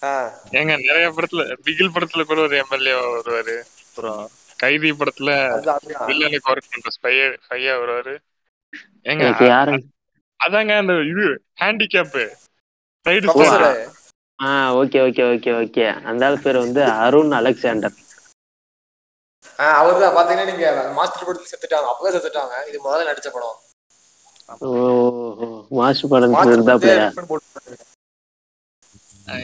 [0.00, 3.56] ஆஹ் ஏங்க நிறைய படத்துல பிகில் படத்துல கூட ஒரு எம்எல்ஏவா வருவாரு.
[3.88, 5.30] அப்புறம் கைதி படத்துல.
[6.08, 8.14] வில்லனுக்கு ஒர்க் பண்ற ஸ்பைய ஸ்பையா வருவாரு.
[9.02, 9.24] ஏங்க
[10.40, 11.26] அதாங்க அந்த இது
[11.60, 12.53] ஹேண்டிகேப் சைடு ப்ரொஃபசர்
[14.38, 15.84] ஆ ஓகே ஓகே ஓகே ஓகே.
[16.10, 17.94] அந்த ஆள் பேர் வந்து அருண் அலெக்சாண்டர்.
[19.78, 21.88] அவர் தான் பாத்தீங்கன்னா நீங்க மாஸ்டர் படத்துல செத்துட்டாங்க.
[21.90, 22.54] அப்பதான் செத்துட்டாங்க.
[22.70, 23.60] இது முதல்ல நடிச்ச படம்.
[24.68, 24.70] ஓ
[25.78, 26.34] மாஸ்டர் படம்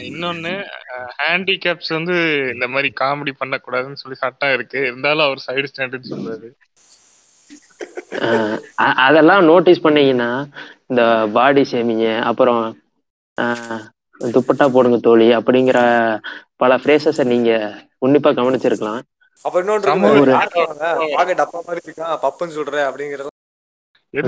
[0.09, 0.51] இன்னொன்னு
[1.21, 2.15] ஹேண்டிகேப்ஸ் வந்து
[2.53, 4.79] இந்த மாதிரி காமெடி பண்ணக்கூடாதுன்னு சொல்லி சட்டம் இருக்கு.
[4.89, 6.49] இருந்தாலும் அவர் சைடு ஸ்டாண்டுன்னு சொல்றாரு.
[9.05, 10.31] அதெல்லாம் நோட்டீஸ் பண்ணீங்கன்னா
[10.91, 11.03] இந்த
[11.37, 12.61] பாடி ஷேமிங்க அப்புறம்
[14.33, 15.27] துப்பட்டா போடுங்க தோழி.
[15.37, 15.79] அப்படிங்கிற
[16.57, 17.51] பல ஃப்ரேசஸை நீங்க
[18.05, 19.01] உன்னிப்பா கவனிச்சிருக்கலாம்.
[19.37, 19.93] அப்ப இன்னொன்று
[21.59, 23.29] மாதிரி இருக்கான் பப்புன்னு சொல்ற அப்படிங்கறது.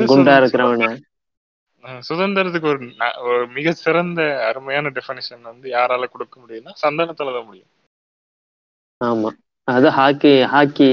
[0.10, 0.34] குண்டா?
[0.42, 0.86] இருக்கிறவன.
[2.08, 2.68] சுதந்திரத்துக்கு
[3.28, 7.70] ஒரு மிக சிறந்த அருமையான டெஃபனிஷன் வந்து யாரால கொடுக்க முடியும்னா சந்தனத்துல தான் முடியும்.
[9.02, 9.30] ஆமா.
[9.68, 10.88] அது ஹாக்கி ஹாக்கி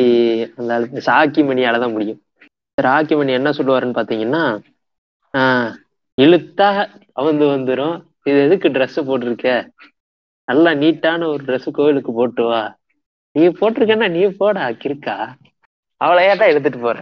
[0.59, 0.73] அந்த
[1.09, 2.21] ஹாக்கி மணியால தான் முடியும்.
[2.79, 4.43] ஹாக்கி மணி என்ன சொல்லுவாருன்னு பாத்தீங்கன்னா
[5.35, 5.73] ஆஹ்
[6.19, 6.69] இழுத்தா
[7.15, 7.97] அவுந்து வந்துரும்.
[8.27, 9.49] இது எதுக்கு Dress போட்டிருக்க?
[10.49, 12.63] நல்லா நீட்டான ஒரு Dress கோயிலுக்கு போட்டு வா.
[13.35, 15.17] நீ போட்டிருக்கேன்னா நீ போடா கிறுக்கா.
[16.01, 16.99] அவளை ஏன்டா எடுத்துட்டு போற?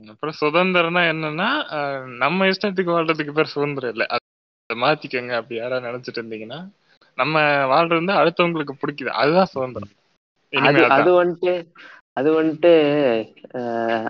[0.00, 1.48] அப்புறம் சுதந்திரம்னா என்னன்னா
[2.16, 4.06] நம்ம இஷ்டத்துக்கு வாழ்றதுக்கு பேர் சுதந்திரம் இல்லை.
[4.10, 4.28] அதை
[4.82, 6.60] மாத்திக்கங்க அப்படி யாராவது நினைச்சிட்டு இருந்தீங்கன்னா
[7.18, 7.38] நம்ம
[7.72, 9.10] வாழ்றது அடுத்தவங்களுக்கு பிடிக்குது.
[9.22, 9.92] அதுதான் சுதந்திரம்.
[10.96, 11.10] அது.
[11.20, 11.52] வந்துட்டு
[12.16, 12.72] அது வந்துட்டு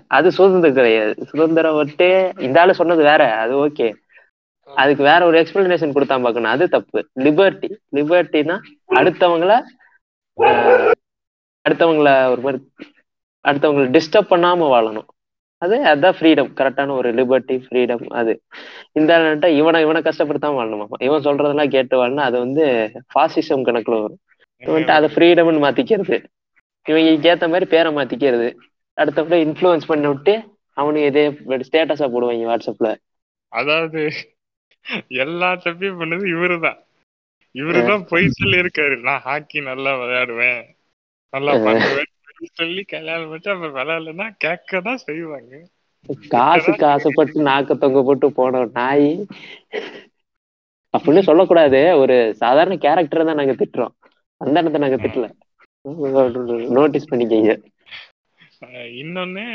[0.09, 1.13] அது சுதந்திரம் கிடையாது.
[1.25, 2.07] சுதந்திரம் வந்துட்டு
[2.39, 3.21] இந்த ஆளு சொன்னது வேற.
[3.43, 3.87] அது ஓகே.
[4.75, 6.99] அதுக்கு வேற ஒரு எக்ஸ்பிளனேஷன் கொடுத்தா பாக்கணும் அது தப்பு.
[7.25, 8.57] லிபர்ட்டி லிபர்ட்டினா
[8.99, 9.53] அடுத்தவங்கள
[11.65, 12.59] அடுத்தவங்கள ஒரு மாதிரி
[13.45, 15.07] அடுத்தவங்களை டிஸ்டர்ப் பண்ணாம வாழணும்.
[15.61, 18.33] அது அதான் ஃப்ரீடம் கரெக்டான ஒரு லிபர்ட்டி ஃப்ரீடம் அது.
[18.99, 19.11] இந்த
[19.59, 20.85] இவனை இவனை கஷ்டப்படுத்தாம வாழணுமா?
[21.07, 22.65] இவன் சொல்றதெல்லாம் கேட்டு வாழணும் அது வந்து
[23.15, 24.21] பாசிசம் கணக்குல வரும்.
[24.63, 26.17] வந்துட்டு அதை ஃப்ரீடம்னு மாத்திக்கிறது.
[26.85, 28.47] இவங்களுக்கு ஏத்த மாதிரி பேரை மாத்திக்கிறது.
[28.97, 30.33] அடுத்தபடி இன்ஃப்ளூயன்ஸ் பண்ணி விட்டு
[30.77, 31.23] அவனுக்கு இதே
[31.67, 32.89] ஸ்டேட்டஸா போடுவாங்க வாட்ஸ்அப்ல.
[33.51, 34.01] அதாவது
[35.21, 36.79] எல்லா தப்பையும் பண்ணது இவருதான்.
[37.55, 40.61] இவருதான் பொய் சொல்லி இருக்காரு நான் ஹாக்கி நல்லா விளையாடுவேன்.
[41.33, 42.09] நல்லா பண்ணுவேன்
[42.59, 45.53] சொல்லி கல்யாணம் பண்ணிட்டு அப்புறம் விளையாடலன்னா கேட்க தான் செய்வாங்க
[46.33, 49.09] காசுக்கு ஆசைப்பட்டு நாக்க தொங்க போட்டு போன நாய்.
[50.93, 51.81] அப்படின்னு சொல்லக்கூடாது.
[52.01, 53.93] ஒரு சாதாரண கேரக்டரை தான் நாங்க திட்டுறோம்.
[54.41, 55.27] அந்த இடத்த நாங்க திட்டல.
[56.77, 57.53] நோட்டீஸ் பண்ணிக்கங்க.
[59.01, 59.45] இன்னொன்னு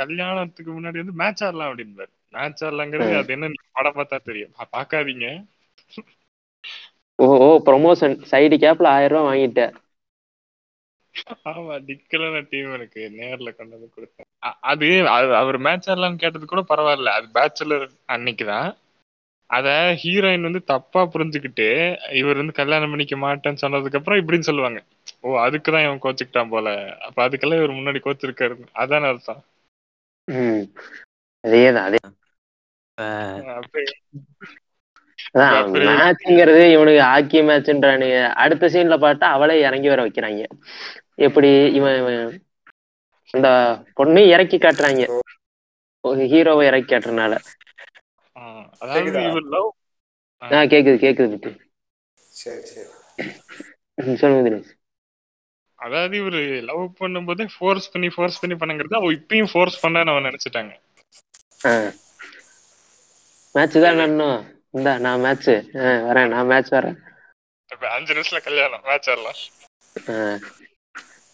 [0.00, 4.52] கல்யாணத்துக்கு முன்னாடி வந்து மேட்ச் ஆடலாம் அப்படின்பாரு மேட்ச் ஆடலாங்கிறது அது என்ன படம் பார்த்தா தெரியும்.
[4.56, 5.28] பா- பார்க்காதீங்க
[7.18, 9.74] ஓ ஓ ப்ரொமோஷன் சைடு கேப்ல ஆயிரம் ரூபாய் வாங்கிட்டேன்
[11.50, 14.28] ஆமா டிக்கலான டீம் எனக்கு நேர்ல கொண்டு வந்து கொடுத்தேன்.
[14.70, 14.88] அது
[15.36, 17.14] அவர் மேட்ச் ஆடலாம்னு கேட்டது கூட பரவாயில்ல.
[17.18, 18.68] அது பேச்சுலர் அன்னைக்குதான்.
[19.50, 19.68] அத
[20.02, 21.66] ஹீரோயின் வந்து தப்பா புரிஞ்சுக்கிட்டு
[22.12, 24.80] இவர் வந்து கல்யாணம் பண்ணிக்க மாட்டேன்னு சொன்னதுக்கு அப்புறம் இப்படின்னு சொல்லுவாங்க.
[25.22, 26.68] ஓ அதுக்குதான் இவன் கோச்சுக்கிட்டான் போல.
[27.00, 29.42] அப்ப அதுக்கெல்லாம் இவர் முன்னாடி கோச்சிருக்காரு அதான அர்த்தம்.
[31.46, 31.98] அதே
[33.54, 33.80] அப்ப
[35.34, 35.56] அதான்
[36.00, 40.42] மேட்ச்ங்கிறது இவனுக்கு ஹாக்கி மேட்ச்ன்றானுங்க அடுத்த சீன்ல பார்த்தா அவளே இறங்கி வர வைக்கிறாங்க.
[41.26, 42.20] எப்படி இவன் இவன்
[43.34, 43.48] அந்த
[43.94, 45.04] பொண்ணு இறக்கி காட்டுறாங்க.
[46.04, 47.34] ஒரு ஹீரோவை இறக்கி காட்டுறனால
[48.36, 48.42] ஆ,
[48.82, 49.62] அதாவது கேக்குதா?
[51.02, 51.50] கேக்குது
[53.98, 54.72] சரி சொல்லுங்க தினேஷ்.
[55.78, 60.72] அதாவது இவரு லவ் பண்ணும்போதே ஃபோர்ஸ் பண்ணி ஃபோர்ஸ் பண்ணி பண்ணுங்கிறது அவ இப்பயும் ஃபோர்ஸ் பண்ணான்னு அவன் நினைச்சிட்டாங்க.
[63.54, 64.38] மேட்ச் தான் இன்னும்?
[64.74, 65.50] இந்தா நான் மேட்ச்
[66.06, 66.98] வரேன் நான் மேட்ச் வரேன்.
[67.90, 69.02] அஞ்சு நிமிஷத்துல கல்யாணம் மேட்ச்.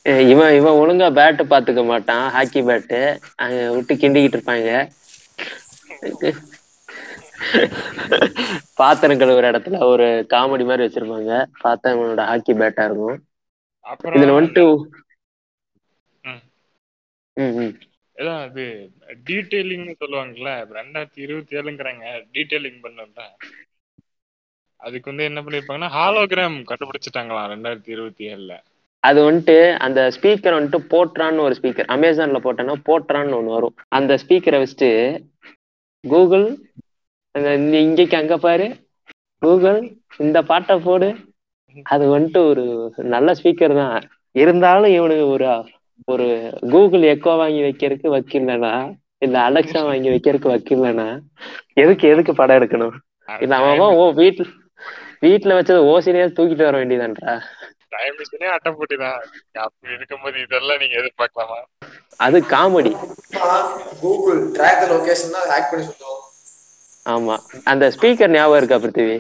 [0.07, 3.01] ஏ, இவன் இவன் ஒழுங்கா பேட்டு பாத்துக்க மாட்டான் ஹாக்கி பேட்டு
[3.37, 4.71] அங்க விட்டு கிண்டிக்கிட்டு இருப்பாங்க.
[8.79, 11.33] பாத்திரம் கழுவுற இடத்துல ஒரு காமெடி மாதிரி வச்சிருப்பாங்க.
[11.62, 13.18] பார்த்தா இவனோட ஹாக்கி பேட்டா இருக்கும்.
[14.12, 14.64] இதுல வந்துட்டு
[17.37, 17.53] ம்.
[17.61, 17.75] ம்.
[18.16, 18.64] ம் அது
[19.27, 23.25] டீடைலிங்னு சொல்லுவாங்கல்ல ரெண்டாயிரத்தி இருபத்தி ஏழுங்கிறாங்க டீடைலிங் பண்ணல
[24.81, 28.55] அதுக்கு வந்து என்ன பண்ணிருப்பாங்கன்னா ஹாலோகிராம் கண்டுபிடிச்சிட்டாங்களாம் ரெண்டாயிரத்தி இருபத்தி ஏழுல
[29.05, 33.77] அது வந்துட்டு அந்த ஸ்பீக்கர் வந்துட்டு போட்ரான்னு ஒரு ஸ்பீக்கர் அமேசான்ல போட்டேன்னா போட்ரான்னு ஒன்று வரும்.
[33.88, 34.90] அந்த ஸ்பீக்கரை வச்சுட்டு
[36.05, 36.46] கூகுள்
[37.35, 37.48] அந்த
[37.85, 38.66] இங்கேக்கு அங்க பாரு.
[39.42, 39.81] கூகுள்
[40.18, 41.09] இந்த பாட்டை போடு.
[41.87, 42.64] அது வந்துட்டு ஒரு
[43.14, 43.96] நல்ல ஸ்பீக்கர் தான்.
[44.35, 45.46] இருந்தாலும் இவனுக்கு ஒரு
[46.09, 46.26] ஒரு
[46.72, 48.72] கூகுள் எக்கோ வாங்கி வைக்கிறதுக்கு வக்கில்லனா
[49.22, 51.09] இல்ல அலெக்ஸா வாங்கி வைக்கிறதுக்கு வக்கில்லனா
[51.76, 52.94] எதுக்கு எதுக்கு படம் எடுக்கணும்?
[53.28, 54.46] இல்ல அவன் ஓ வீட்டுல
[55.22, 57.35] வீட்டுல வச்சது ஓசிலேயே தூக்கிட்டு வர வேண்டியதான்றா
[57.94, 59.18] டைம் மிஷினே அட்டை போட்டுதான்
[59.62, 61.59] அப்படி இருக்கும்போது இதெல்லாம் நீங்க எதிர்பார்க்கலாமா?
[62.20, 62.92] அது காமெடி.
[64.00, 66.20] கூகுள் ட்ராக் லொகேஷன் தான் ஹேக் பண்ணி சொல்லுவோம்
[67.07, 67.37] ஆமா.
[67.66, 69.16] அந்த ஸ்பீக்கர் ஞாபகம் இருக்கா பிருத்திவி?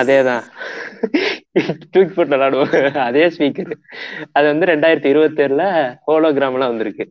[0.00, 0.44] அதேதான்.
[1.92, 2.72] தூக்கி போட்டு விளாடுவோம்
[3.06, 3.70] அதே ஸ்பீக்கர்
[4.32, 5.64] அது வந்து ரெண்டாயிரத்தி இருபத்தி ஏழுல
[6.08, 7.04] ஹோலோகிராம்ல வந்திருக்கு.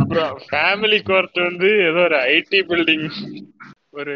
[0.00, 3.06] அப்புறம் ஃபேமிலி கோர்ட் வந்து ஏதோ ஒரு ஐடி பில்டிங்
[3.98, 4.14] ஒரு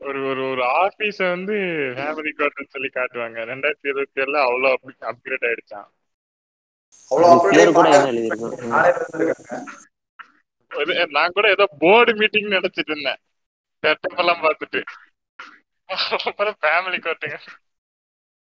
[0.00, 1.56] ஒரு ஒரு ஒரு ஆபீஸ வந்து
[1.98, 3.38] ஃபேமிலி கோர்ட்னு சொல்லி காட்டுவாங்க.
[3.52, 4.74] ரெண்டாயிரத்தி இருபத்தி ஏழுல அவ்வளவு
[5.12, 5.88] அப்கிரேட் ஆயிடுச்சான்
[7.08, 7.30] அவ்வளவு
[11.12, 13.20] நானே கூட ஏதோ போர்டு மீட்டிங் நினைச்சிட்டு இருந்தேன்
[13.82, 14.80] செட்டப் எல்லாம் பார்த்துட்டு
[16.24, 17.38] அப்புறம் ஃபேமிலி கோர்ட்டுங்க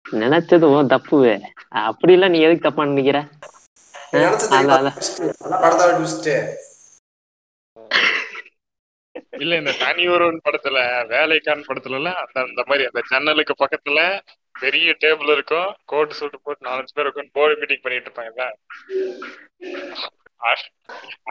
[0.07, 1.35] நினைச்சதும் தப்புவே
[1.85, 3.19] அப்படி எல்லாம் நீ எதுக்கு தப்பா நினைக்கிற
[4.13, 4.51] நினைச்சது
[9.37, 10.79] இல்ல இந்த தனி ஒருவன் படத்துல
[11.11, 14.01] வேலைக்கான் படத்துல எல்லாம் அந்த அந்த மாதிரி அந்த ஜன்னலுக்கு பக்கத்துல
[14.55, 18.47] பெரிய டேபிள் இருக்கும் கோட் சூட் போட்டு நாலஞ்சு பேர் உட்காந்து போர்டு மீட்டிங் பண்ணிட்டு இருப்பாங்கல்ல
[19.97, 20.11] அ-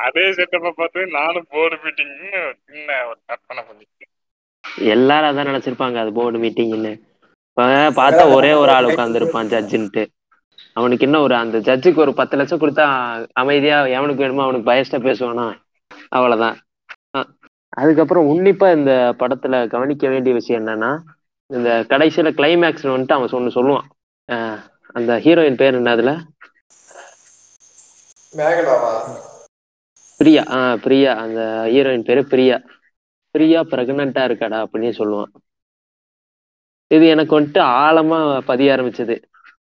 [0.06, 2.14] அதே செட்டப்ப பார்த்து நானும் போர்டு மீட்டிங்
[2.66, 4.12] சின்ன ஒரு கற்பனை பண்ணிட்டேன்
[4.94, 6.94] எல்லாரும் அதான் நினைச்சிருப்பாங்க அது போர்டு மீட்டிங்னு
[8.00, 10.04] பார்த்தா ஒரே ஒரு ஆள் உட்கார்ந்து இருப்பான் ஜட்ஜுன்ட்டு
[10.76, 12.86] அவனுக்கு என்ன ஒரு அந்த ஜட்ஜுக்கு ஒரு பத்து லட்சம் கொடுத்தா
[13.34, 15.46] அமைதியா எவனுக்கு வேணுமோ அவனுக்கு பயஸ்டா பேசுவானா?
[16.10, 16.58] அவ்வளவுதான்.
[17.78, 20.92] அதுக்கப்புறம் உன்னிப்பா இந்த படத்துல கவனிக்க வேண்டிய விஷயம் என்னன்னா
[21.50, 23.88] இந்த கடைசியில கிளைமேக்ஸ் வந்துட்டு அவன் சொன்ன சொல்லுவான்.
[24.98, 26.12] அந்த ஹீரோயின் பேர் என்ன அதுல?
[30.18, 31.42] பிரியா ஆஹ் பிரியா அந்த
[31.74, 32.58] ஹீரோயின் பேரு பிரியா.
[33.32, 35.32] பிரியா பிரெக்னண்டா இருக்காடா அப்படின்னு சொல்லுவான்.
[36.88, 39.16] இது எனக்கு வந்துட்டு ஆழமா பதிய ஆரம்பிச்சது.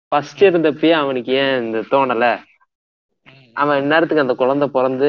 [0.08, 2.26] ஃபர்ஸ்ட் இருந்தப்பயே அவனுக்கு ஏன் இந்த தோணல?
[3.62, 5.08] அவன் இந்நேரத்துக்கு அந்த குழந்தை பிறந்து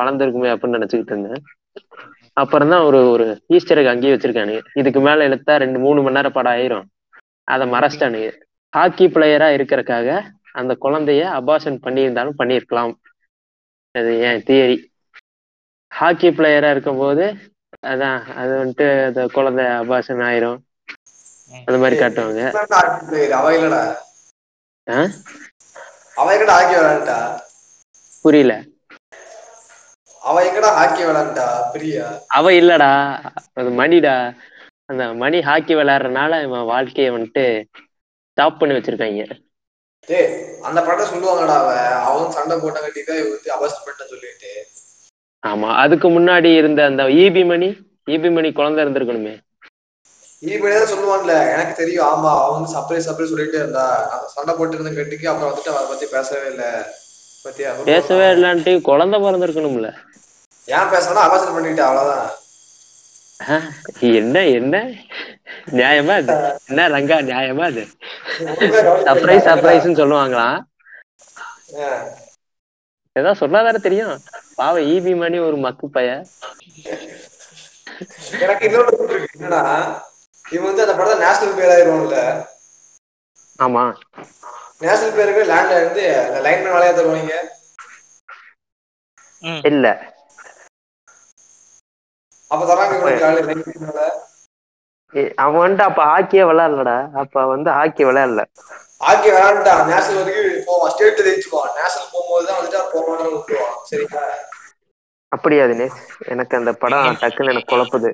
[0.00, 1.42] வளர்ந்துருக்குமே அப்படின்னு நினைச்சுக்கிட்டு இருந்தேன்.
[2.32, 6.52] அப்புறம் தான் ஒரு ஒரு ஈஸ்டருக்கு அங்கேயே வச்சிருக்கானு இதுக்கு மேல எடுத்தா ரெண்டு மூணு மணி நேரம் படம்
[6.52, 6.86] ஆயிரும்.
[7.44, 8.30] அதை மறைச்சிட்டானுங்க.
[8.76, 10.08] ஹாக்கி பிளேயரா இருக்கிறக்காக
[10.52, 12.92] அந்த குழந்தைய அபார்ஷன் பண்ணியிருந்தாலும் பண்ணியிருக்கலாம்.
[13.94, 14.76] அது என் தியரி
[15.92, 17.24] ஹாக்கி பிளேயரா இருக்கும்போது
[17.86, 20.58] அதான் அது வந்துட்டு அந்த குழந்தை அபார்ஷன் ஆயிரும்.
[21.66, 22.42] அந்த மாதிரி காட்டுவாங்க.
[28.22, 28.52] புரியல.
[30.22, 32.04] அவ எங்கடா ஹாக்கி விளையாண்டா பிரியா.
[32.28, 32.90] அவ இல்லடா.
[33.52, 34.14] அது மணிடா.
[34.86, 37.44] அந்த மணி ஹாக்கி விளையாடுறதுனால இவன் வாழ்க்கைய வந்துட்டு
[38.30, 39.22] ஸ்டாப் பண்ணி வச்சிருக்காங்க.
[40.08, 40.30] டேய்
[40.62, 41.70] அந்த படத்தை சொல்லுவாங்கடா அவ.
[42.08, 44.52] அவன் சண்டை போட்ட கட்டிதான் இவ வந்து அவஸ்ட் பண்ணிட்ட சொல்லிட்டு.
[45.42, 47.68] ஆமா அதுக்கு முன்னாடி இருந்த அந்த ஈபி மணி
[48.06, 49.34] ஈபி மணி குழந்தை இருந்திருக்கணுமே.
[50.54, 52.06] இப்படி தான் சொல்லுவான்ல எனக்கு தெரியும்.
[52.06, 53.84] ஆமா அவன் வந்து சர்ப்ரைஸ் சர்ப்ரைஸ் சொல்லிட்டே இருந்தா.
[54.34, 56.64] சண்டை போட்டு இருந்த கட்டிக்கு அப்புறம் வந்துட்டு அவரை பத்தி பேசவே இல்ல.
[57.44, 59.88] பத்தியா பேசவே இல்லான்ட்டு குழந்தை பிறந்திருக்கணும்ல.
[60.60, 62.28] ஏன் பேசணும் அவசரம் பண்ணிட்டு அவ்வளவுதான்.
[64.18, 64.76] என்ன என்ன?
[65.72, 66.34] நியாயமா அது?
[66.68, 67.82] என்ன ரங்கா நியாயமா அது?
[69.06, 70.58] சர்ப்ரைஸ் சர்ப்ரைஸ்னு சொல்லுவாங்களாம்.
[73.16, 74.14] ஏதாவது சொன்னாதானே தெரியும்.
[74.58, 76.10] பாவம் ஈபி மணி ஒரு மக்கு பைய.
[78.44, 78.92] எனக்கு இன்னொரு
[79.28, 79.62] என்னன்னா
[80.44, 82.18] இவன் வந்து அந்த படத்தை நேஷனல் பேர் ஆயிருவான்ல?
[83.58, 83.84] ஆமா.
[84.82, 87.34] நேஷனல் பேருக்கு லேண்ட்ல இருந்து அந்த லைன்மேன் வேலையா தருவாங்க
[89.70, 89.86] இல்ல.
[92.50, 95.01] அப்ப தராங்க இவனுக்கு ஆளு லைன்மேன் வேலை ஏ,
[95.36, 96.98] அவன் வந்துட்டு அப்ப ஹாக்கியே விளையாடலடா.
[97.22, 98.42] அப்ப வந்து ஹாக்கி விளையாடல.
[99.08, 100.92] ஆக்கி விளையாண்டுட்டான் நேஷனல் வரைக்கும் போவான்.
[100.92, 101.72] ஸ்டேட் ஜெயிச்சுக்குவான்.
[101.78, 103.76] நேஷனல் போகும்போது தான் வந்துட்டு போவான்னு விட்டுருவான்.
[103.90, 104.24] சரிங்களா?
[105.32, 105.98] அப்படியா தினேஷ்?
[106.32, 108.10] எனக்கு அந்த படம் டக்குன்னு எனக்கு குழப்புது.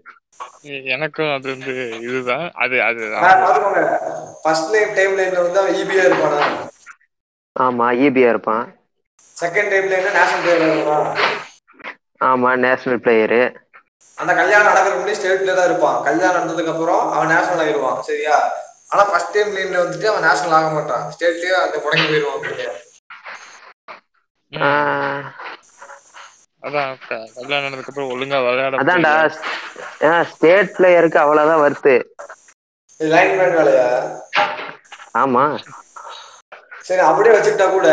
[0.95, 1.73] எனக்கும் அது வந்து
[2.07, 2.47] இதுதான்.
[2.57, 3.03] அது அது
[4.43, 6.41] ஃபர்ஸ்ட் லைன் டைம் லைன்ல வந்து அவன் இபியா இருப்பானா?
[7.57, 8.65] ஆமா ஈபியா இருப்பான்.
[9.37, 11.11] செகண்ட் டைம் லைன்ல நேஷனல் பிளேயர்
[12.29, 13.43] ஆமா நேஷனல் பிளேயரு
[14.19, 15.99] அந்த கல்யாணம் நடக்கிறதுக்கு முன்னாடி ஸ்டேட்ல தான் இருப்பான்.
[16.07, 18.37] கல்யாணம் நடந்ததுக்கு அப்புறம் அவன் நேஷனல் ஆயிருவான் சரியா?
[18.93, 21.05] ஆனா ஃபர்ஸ்ட் டைம் லைன்ல வந்துட்டு அவன் நேஷனல் ஆக மாட்டான்.
[21.15, 22.69] ஸ்டேட்லயே அந்த முடங்கி அப்படியே.
[26.63, 26.93] அதான்
[27.37, 29.13] கல்யாணம் ஆனதுக்கு அப்புறம் ஒழுங்கா விளையாட அதான்டா.
[30.31, 31.95] ஸ்டேட் பிளேயருக்கு அவ்வளவுதான் வருது
[33.01, 33.89] இது லைன்மேன் வேலையா?
[35.23, 35.45] ஆமா.
[36.87, 37.89] சரி அப்படியே வச்சுக்கிட்டா கூட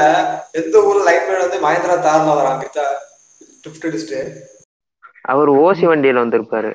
[0.60, 2.82] எந்த ஊர்ல லைன்மேன் வந்து மகேந்திரா தார்ல வரான் கிட்ட
[3.64, 4.22] லிஃப்ட் அடிச்சுட்டு
[5.26, 6.72] அவர் ஓசி வண்டியில வந்திருப்பாரு.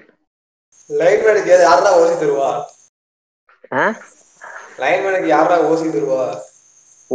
[0.90, 2.48] லைன்மேனுக்கு யாரா ஓசி தருவா?
[3.72, 3.82] ஆ?
[4.78, 6.22] லைன்மேனுக்கு யாரா ஓசி தருவா?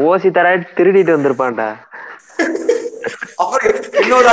[0.06, 1.68] ஓசி தராட்டி திருடிட்டு வந்திருப்பான்டா.
[3.36, 4.30] அப்புறம் இன்னொரு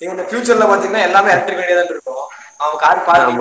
[0.00, 2.22] இந்த ஃபியூச்சர்ல பாத்தீங்கன்னா எல்லாமே எலக்ட்ரிக் வண்டியா தான் இருக்கும்.
[2.56, 3.04] அவன் கார்.
[3.04, 3.40] பார்க்கிங்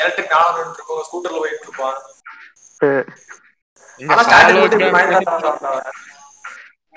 [0.00, 1.98] எலக்ட்ரிக் நானும் இருக்கும் ஸ்கூட்டர்ல போயிட்டு இருப்பான்.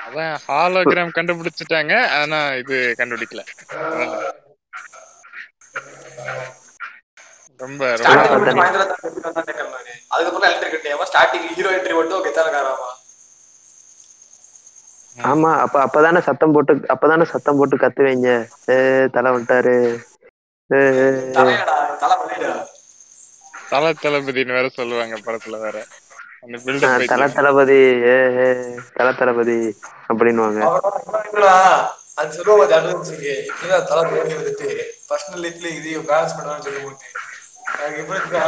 [0.03, 3.43] அதான் ஹாலோகிராம் கண்டுபிடிச்சிட்டாங்க ஆனா இது கண்டுபிடிக்கல?
[7.59, 7.83] ரொம்ப
[15.25, 18.29] ஆமா அப்ப அப்பதானே சத்தம் போட்டு அப்பதானே சத்தம் போட்டு கத்துவீங்க?
[18.69, 18.77] ஏ
[19.15, 19.31] தலை.
[21.35, 21.75] தலையடா
[23.71, 25.77] தலை தளபதினு வேற சொல்லுவாங்க படத்துல வேற.
[27.07, 27.79] தல தளபதி
[28.93, 29.57] தல தளபதி
[32.15, 32.33] அது
[33.43, 34.67] இப்படிதான் தலை தோணி வந்துட்டு
[35.09, 37.07] பர்சனல் லைஃப்ல இதையும் பேலன்ஸ் பண்ணுவான்னு சொல்லி போட்டு.
[37.75, 38.43] எனக்கு எப்படி இருக்கா?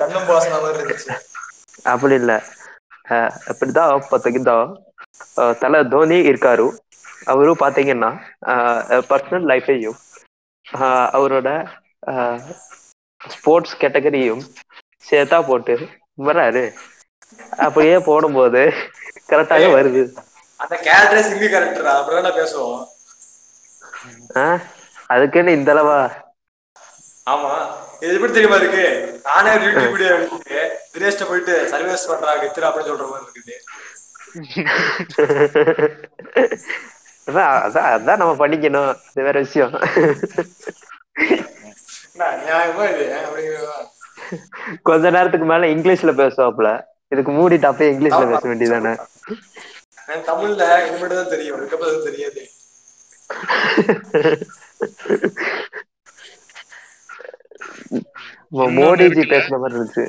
[0.00, 1.08] கண்ணம் பாசன மாதிரி இருந்துச்சு.
[1.84, 2.32] அப்படி இல்ல.
[3.50, 4.58] இப்படிதான் பாத்தீங்கன்னா
[5.36, 6.66] அஹ், தல தோனி இருக்காரு.
[7.24, 8.10] அவரு பாத்தீங்கன்னா
[9.10, 9.98] பர்சனல் லைஃபையும்
[11.12, 11.48] அவரோட
[13.20, 14.42] ஸ்போர்ட்ஸ் கேட்டகரியும்
[15.04, 15.74] சேர்த்தா போட்டு
[16.18, 16.64] வராரு.
[17.56, 18.72] அப்படியே போடும்போது
[19.28, 20.18] கரெக்டாக வருது.
[20.56, 22.86] அந்த கேரக்டரே சிங்கி கேரக்டரா அப்புறம் என்ன பேசுவோம்.
[24.34, 24.58] ஆஹ்
[25.06, 26.10] அதுக்குன்னு இந்த அளவா?
[27.30, 27.68] ஆமா.
[28.00, 29.20] இது எப்படி தெரியுமா இருக்கு?
[29.24, 33.54] நானே ஒரு யூடியூப் வீடியோ எடுத்து தினேஷ்ட போயிட்டு சர்வீஸ் பண்றாங்க இத்திர அப்படின்னு சொல்ற மாதிரி இருக்குது.
[37.28, 38.96] அதான் அதான் நம்ம பண்ணிக்கணும்.
[39.10, 39.70] இது வேற விஷயம்.
[42.12, 43.18] என்ன நியாயமா இது?
[43.18, 43.58] அப்படிங்கிற
[44.82, 48.24] கொஞ்ச நேரத்துக்கு மேல இங்கிலீஷ்ல பேசுவாப்ல இதுக்கு மூடிட்டு அப்பயே இங்கிலீஷ்ல.
[48.32, 48.94] பேச வேண்டியதானே
[50.28, 52.42] தமிழ்ல இது மட்டும் தான் தெரியும் அதுக்கப்புறம் தெரியாது
[58.78, 59.22] மோடிஜி?
[59.32, 60.04] பேசுன மாதிரி இருந்துச்சு.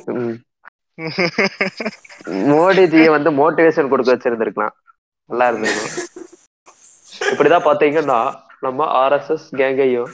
[2.50, 4.74] மோடிஜியை வந்து மோட்டிவேஷன் கொடுக்க வச்சிருந்திருக்கலாம்
[5.30, 5.96] நல்லா இருந்திருக்கும்
[7.30, 8.18] இப்படிதான் பாத்தீங்கன்னா
[8.66, 10.10] நம்ம ஆர்எஸ்எஸ் கேங்கையும்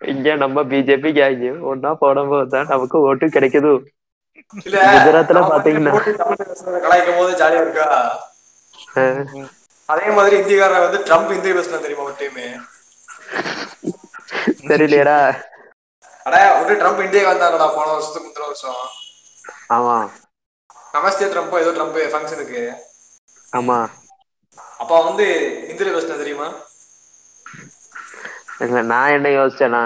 [0.00, 3.72] இங்க நம்ம பிஜேபி கேங்கையும் ஒன்னா போடும்போது தான் நமக்கு ஓட்டு கிடைக்குது
[4.48, 5.94] குஜராத்ல பாத்தீங்கன்னா-
[6.84, 7.86] கலாய்க்கும் போது ஜாலியா இருக்கா?
[9.88, 12.66] அதே மாதிரி இந்தியக்காரன் வந்து ட்ரம்ப் இந்திய பேசினா தெரியுமா ஒரு டைம்
[14.68, 15.18] தெரியலையடா.
[16.24, 18.80] அட ஒரு ட்ரம்ப் இந்தியாவுக்கு வந்தாருடா போன வருஷத்துக்கு முந்தின வருஷம்.
[19.68, 19.96] ஆமா.
[20.94, 22.62] நமஸ்தே ட்ரம்ப் ஏதோ ட்ரம்ப் ஃபங்க்ஷனுக்கு
[23.52, 23.78] ஆமா.
[24.78, 25.26] அப்ப வந்து
[25.70, 26.48] இந்தியில பேசினா தெரியுமா?
[28.82, 29.84] நான் என்ன யோசிச்சேன்னா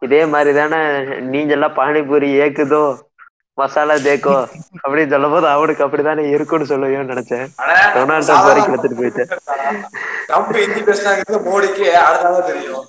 [0.00, 0.80] இதே மாதிரி தானே
[1.20, 3.11] நீங்க எல்லாம் பானிபூரி ஏக்குதோ?
[3.58, 4.34] மசாலா தேக்கோ
[4.82, 7.46] அப்படின்னு சொல்லும் போது அவனுக்கு அப்படித்தானே இருக்குன்னு சொல்லுவேன்னு நினைச்சேன்.
[7.94, 9.30] டொனால்ட் வரைக்கும் எடுத்துட்டு போயிட்டேன்
[10.28, 12.86] ட்ரம்ப் ஹிந்தி பேசினாங்கிறது மோடிக்கு அடுத்ததான் தெரியும்.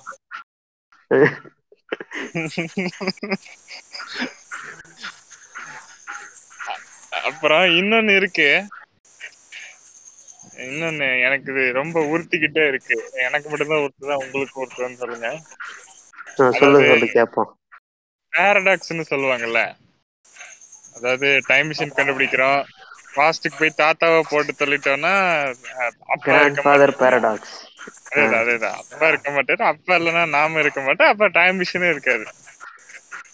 [7.24, 8.48] அப்புறம் இன்னொன்னு இருக்கு.
[10.56, 13.10] இன்னொன்னு எனக்கு இது ரொம்ப உறுத்திக்கிட்டே இருக்கு.
[13.12, 15.28] எனக்கு மட்டும்தான் உறுத்துதா உங்களுக்கு உறுத்துதான்னு சொல்லுங்க.
[16.40, 17.50] ஆ, சொல்லு சொல்லு கேப்போம்.
[18.32, 19.60] பேரடாக்ஸ்னு சொல்லுவாங்கல்ல.
[20.96, 22.60] அதாவது டைம் மிஷின் கண்டுபிடிக்கிறோம்.
[23.16, 25.12] பாஸ்டுக்கு போய் தாத்தாவை போட்டு தள்ளிட்டோம்னா
[26.14, 26.36] அப்பா.
[27.00, 27.54] பேரடாக்ஸ்
[28.14, 28.76] அதேதான் அதேதான்.
[28.82, 29.62] அப்பா இருக்க மாட்டாரு.
[29.72, 31.08] அப்பா இல்லைன்னா நாம இருக்க மாட்டோம்.
[31.08, 32.24] அப்ப டைம் மிஷினே இருக்காது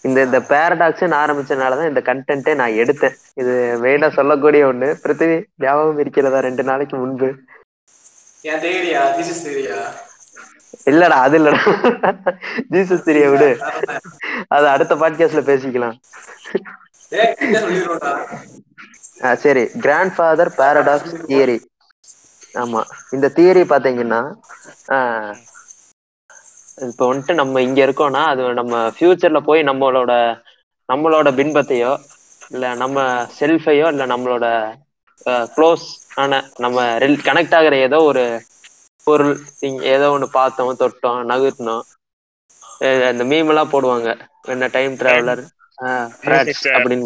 [0.01, 3.15] இந்த இந்த பேரடாக்ஸ் ஆரம்பிச்சனாலதான் இந்த கண்டென்ட்டே நான் எடுத்தேன்.
[3.33, 4.89] இது மெயினா சொல்லக்கூடிய ஒண்ணு.
[5.03, 7.29] பிருத்திவி ஞாபகம் இருக்கிறதா ரெண்டு நாளைக்கு முன்பு?
[10.91, 11.61] இல்லடா அது இல்லடா.
[12.71, 13.49] ஜீசஸ் தெரிய விடு.
[14.47, 15.97] அது அடுத்த பாட்காஸ்ட்ல பேசிக்கலாம்.
[19.21, 19.63] ஆ, சரி.
[19.83, 21.57] கிராண்ட் ஃபாதர் பாரடாக்ஸ் தியரி
[22.55, 22.81] ஆமா.
[23.15, 24.21] இந்த தியரி பாத்தீங்கன்னா
[26.87, 30.11] இப்போ வந்துட்டு நம்ம இங்க இருக்கோம்னா அது நம்ம ஃபியூச்சர்ல போய் நம்மளோட
[30.89, 31.91] நம்மளோட பின்பத்தையோ
[32.51, 32.99] இல்ல நம்ம
[33.37, 34.45] செல்ஃபையோ இல்ல நம்மளோட
[35.53, 36.77] க்ளோஸ் ஆன நம்ம
[37.27, 38.23] கனெக்ட் ஆகிற ஏதோ ஒரு
[39.07, 39.33] பொருள்
[39.93, 41.83] ஏதோ ஒன்று பார்த்தோம் தொட்டோம் நகர்த்தினோம்
[43.11, 44.09] இந்த மீம் எல்லாம் போடுவாங்க.
[44.47, 45.41] என்ன டைம் டிராவலர்
[46.17, 46.61] ஃப்ராட்ஸ்.
[46.75, 47.05] அப்படின்னு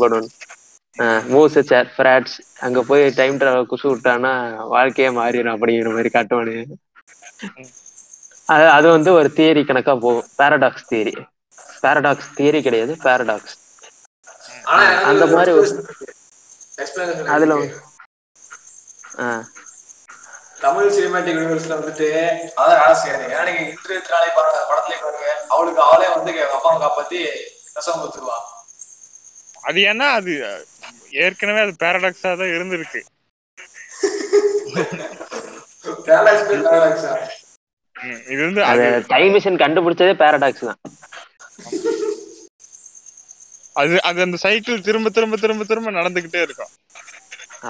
[1.32, 4.34] மூச சேர் ஃப்ராட்ஸ் அங்க போய் டைம் டிராவல் குசு விட்டானா
[4.74, 6.56] வாழ்க்கையே மாறிடும் அப்படிங்கிற மாதிரி காட்டுவானு.
[8.48, 10.28] அது அது வந்து ஒரு தியரி கணக்கா போகும்.
[10.40, 11.14] பேரடாக்ஸ் தியரி
[11.78, 13.56] பேரடாக்ஸ் தியரி கிடையாது பேரடாக்ஸ்
[15.10, 15.54] அந்த மாதிரி
[17.36, 17.56] அதுல
[20.64, 22.08] தமிழ் சினிமாட்டிக் யூனிவர்ஸ்ல வந்துட்டு
[22.58, 24.30] அதான் வேலை செய்யாது ஏன்னா நீங்க இன்று நாளை
[24.70, 25.26] படத்துலயே பாருங்க.
[25.54, 27.20] அவளுக்கு அவளே வந்து எங்க அப்பாவை காப்பாத்தி
[27.78, 28.38] விஷம் கொடுத்துருவா.
[29.66, 30.32] அது ஏன்னா அது
[31.26, 33.02] ஏற்கனவே அது பேரடாக்ஸா தான் இருந்திருக்கு.
[38.34, 40.80] இது வந்து அது டைம் மிஷின் கண்டுபிடிச்சதே பேரடாக்ஸ் தான்.
[43.82, 46.74] அது அது அந்த சைக்கிள் திரும்ப திரும்ப திரும்ப திரும்ப நடந்துகிட்டே இருக்கும்.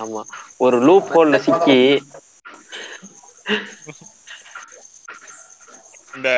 [0.01, 0.21] ஆமா.
[0.65, 1.79] ஒரு லூப் ஹோல்ல சிக்கி.
[6.15, 6.29] இந்த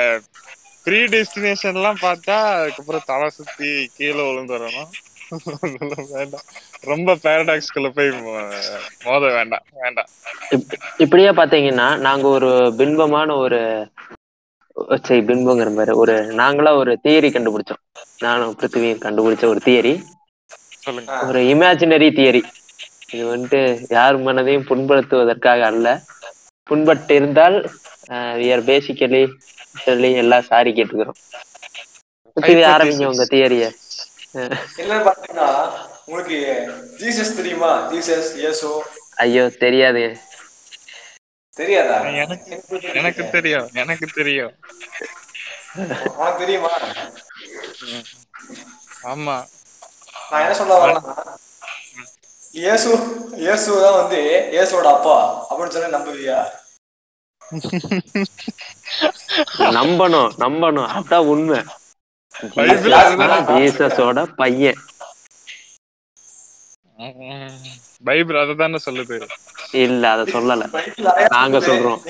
[0.85, 4.91] ப்ரீ டெஸ்டினேஷன் எல்லாம் பார்த்தா அதுக்கப்புறம் தலை சுத்தி கீழே விழுந்துடணும்
[6.81, 8.09] ரொம்ப பேரடாக்ஸ்குள்ள போய்
[9.03, 10.07] மோத வேண்டாம் வேண்டாம்.
[10.51, 13.91] இப்- இப்படியே பாத்தீங்கன்னா நாங்க ஒரு பின்பமான ஒரு
[15.01, 17.83] சரி பின்பங்கிற மாதிரி ஒரு நாங்களா ஒரு தியரி கண்டுபிடிச்சோம்.
[18.19, 20.03] நானும் பிருத்திவியும் கண்டுபிடிச்ச ஒரு தியரி
[21.27, 22.41] ஒரு இமேஜினரி தியரி
[23.11, 26.03] இது வந்துட்டு யார் மனதையும் புண்படுத்துவதற்காக அல்ல.
[26.69, 27.71] புண்பட்டு இருந்தால்
[28.61, 29.27] பேசிக்கலி
[30.15, 31.15] எல்லாம் சாரி கேட்டுக்கிறோம்.
[32.37, 33.71] ஆரம்பிங்க உங்க தியரிய
[34.81, 35.49] என்னன்னு பாத்தீங்கன்னா
[36.05, 36.37] உங்களுக்கு
[36.99, 37.71] ஜீசஸ் தெரியுமா?
[37.91, 38.69] ஜீசஸ் இயேசு?
[39.17, 40.03] ஐயோ தெரியாது.
[41.53, 41.95] தெரியாதா?
[42.21, 42.49] எனக்கு
[42.99, 44.53] எனக்கு தெரியும் எனக்கு தெரியும்.
[46.17, 46.73] உனக்கு தெரியுமா?
[49.11, 49.35] ஆமா.
[50.29, 51.15] நான் என்ன சொல்ல வரேன்னா
[52.59, 52.89] இயேசு
[53.37, 54.19] இயேசு தான் வந்து
[54.53, 55.17] இயேசுவோட அப்பா
[55.49, 56.39] அப்படின்னு சொல்லி நம்புவியா?
[59.77, 60.89] நம்பணும் நம்பணும்.
[60.97, 61.59] அதான் உண்மை.
[63.49, 64.79] ஜீசஸோட பையன்.
[68.03, 69.17] பைபிள் அதை தானே சொல்லுது.
[69.79, 70.65] இல்ல அத சொல்லல.
[71.29, 71.57] நாங்க.
[71.67, 72.01] சொல்றோம்.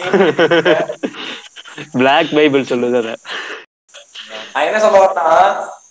[1.93, 3.11] பிளாக் பைபிள் சொல்லுது அத.
[4.61, 5.27] என்ன சொல்ல வரேன்னா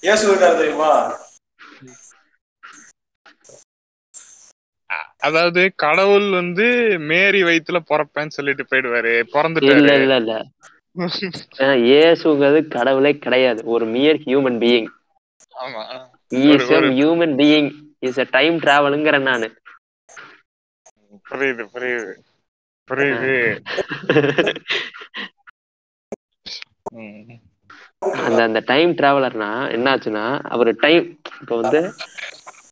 [0.01, 0.93] இயேசு இருக்காரு தெரியுமா?
[5.21, 6.67] அதாவது கடவுள் வந்து
[7.09, 10.35] மேரி வயித்துல பிறப்பேன்னு சொல்லிட்டு போயிடுவாரு இல்ல பிறந்துட்டாரு இல்ல இல்ல.
[11.83, 13.61] இயேசுங்கிறது கடவுளே கிடையாது.
[13.75, 14.89] ஒரு mere human being
[16.95, 17.71] human being
[18.03, 19.49] is a time டிராவலுங்கிற நானு.
[21.27, 22.13] புரியுது புரியுது.
[22.89, 23.35] புரியுது.
[28.21, 31.05] அந்த அந்த டைம் டிராவலர்னா என்னாச்சுன்னா அவர் டைம்
[31.41, 31.81] இப்போ வந்து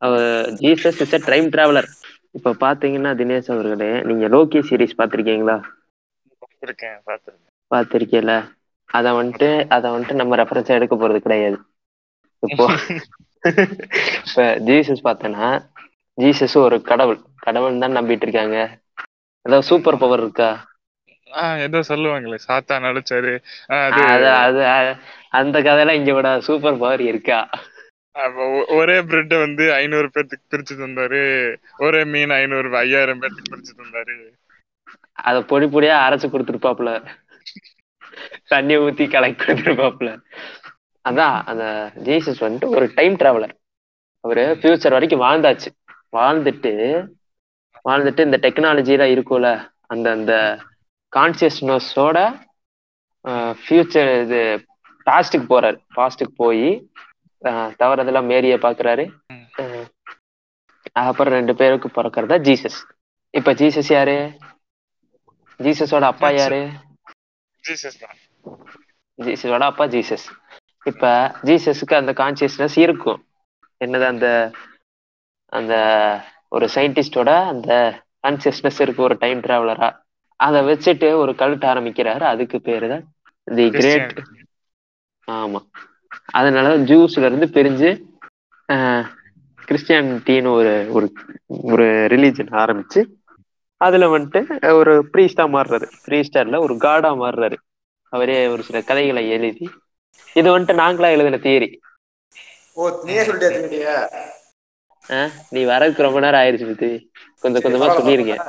[0.01, 0.27] அவர்
[0.61, 1.89] Jesus is a time traveller
[2.35, 5.57] இப்ப பாத்தீங்கன்னா தினேஷ் அவர்களே நீங்க லோகி சீரிஸ் பாத்திருக்கீங்களா?
[6.63, 7.44] இருக்கேன் பாத்துருக்கேன்.
[7.71, 8.33] பாத்திருக்கீல
[8.91, 11.59] அத வந்துட்டு அத வந்துட்டு நம்ம ரெஃபரன்ஸ் எடுக்க போறது கிடையாது.
[12.43, 12.65] இப்போ
[14.27, 15.49] இப்ப ஜீசஸ் பார்த்தேன்னா
[16.19, 17.19] ஜீசஸ் ஒரு கடவுள்.
[17.47, 18.59] கடவுள் தான் நம்பிட்டு இருக்காங்க.
[19.47, 20.51] ஏதாவது சூப்பர் பவர் இருக்கா?
[21.65, 23.33] ஏதோ சொல்லுவாங்களே சாத்தா நடிச்சாரு
[25.35, 27.41] அந்த கதையெல்லாம் இங்க விட சூப்பர் பவர் இருக்கா?
[28.77, 31.23] ஒரே பிரெட் வந்து ஐநூறு பேர்த்துக்கு பிரிச்சு தந்தாரு.
[31.85, 34.17] ஒரே மீன் ஐநூறு ஐயாயிரம் பேர்த்துக்கு பிரிச்சு தந்தாரு.
[35.19, 36.91] அத பொடி பொடியா அரைச்சு கொடுத்துருப்பாப்புல.
[38.53, 40.11] தண்ணி ஊத்தி கலக்கி கொடுத்துருப்பாப்புல.
[41.09, 41.65] அதான் அந்த
[42.07, 43.55] ஜீசஸ் வந்துட்டு ஒரு டைம் டிராவலர்
[44.25, 45.71] அவரு ஃபியூச்சர் வரைக்கும் வாழ்ந்தாச்சு.
[46.17, 46.73] வாழ்ந்துட்டு
[47.89, 49.49] வாழ்ந்துட்டு இந்த டெக்னாலஜிலாம் இருக்கும்ல.
[49.93, 50.35] அந்த அந்த
[51.13, 52.19] கான்சியஸ்னஸோட
[53.63, 54.41] ஃபியூச்சர் இது
[55.07, 55.79] பாஸ்டுக்கு போறாரு.
[55.97, 56.67] பாஸ்டுக்கு போய்
[57.81, 59.05] தவறதெல்லாம் மேரிய பாக்குறாரு.
[61.03, 62.81] அப்புறம் ரெண்டு பேருக்கு பிறக்கிறதா ஜீசஸ்.
[63.39, 64.17] இப்ப ஜீசஸ் யாரு?
[65.65, 66.63] ஜீசஸோட அப்பா யாரு?
[67.65, 68.17] ஜீசஸ் தான்.
[69.19, 70.27] ஜீசஸோட அப்பா ஜீசஸ்
[70.87, 71.05] இப்ப
[71.49, 73.21] ஜீசஸுக்கு அந்த கான்சியஸ்னஸ் இருக்கும்.
[73.81, 74.27] என்னது அந்த
[75.53, 75.75] அந்த
[76.55, 77.71] ஒரு சயின்டிஸ்டோட அந்த
[78.25, 79.89] கான்சியஸ்னஸ் இருக்கு ஒரு டைம் டிராவலரா
[80.41, 82.25] அதை வச்சுட்டு ஒரு கல்ட் ஆரம்பிக்கிறாரு.
[82.33, 83.05] அதுக்கு பேரு தான்
[83.49, 84.15] தி கிரேட்
[85.29, 85.61] ஆமா.
[86.39, 87.91] அதனால ஜூஸ்ல இருந்து பிரிஞ்சு
[89.69, 91.07] கிறிஸ்டியானிட்டின்னு ஒரு ஒரு
[91.73, 93.01] ஒரு ரிலீஜன் ஆரம்பிச்சு
[93.85, 94.41] அதுல வந்துட்டு
[94.79, 95.87] ஒரு ப்ரீஸ்டா மாறுறாரு.
[96.07, 97.57] ப்ரீஸ்டர்ல ஒரு காடா மாறுறாரு.
[98.13, 99.67] அவரே ஒரு சில கதைகளை எழுதி
[100.37, 101.69] இது வந்துட்டு நாங்களா எழுதின தியரி
[105.53, 106.91] நீ வரதுக்கு ரொம்ப நேரம் ஆயிருச்சு பத்தி
[107.45, 108.43] கொஞ்சம் கொஞ்சமா சொல்லியிருக்கேன்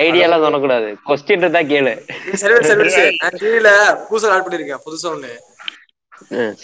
[0.03, 0.89] ஐடியாலாம் சொல்லக்கூடாது.
[1.09, 1.93] கொஸ்டின் இருந்தா கேளு.
[3.43, 3.71] டிவில
[4.09, 5.33] புதுசா ஆட் பண்ணிருக்கேன் புதுசா ஒண்ணு.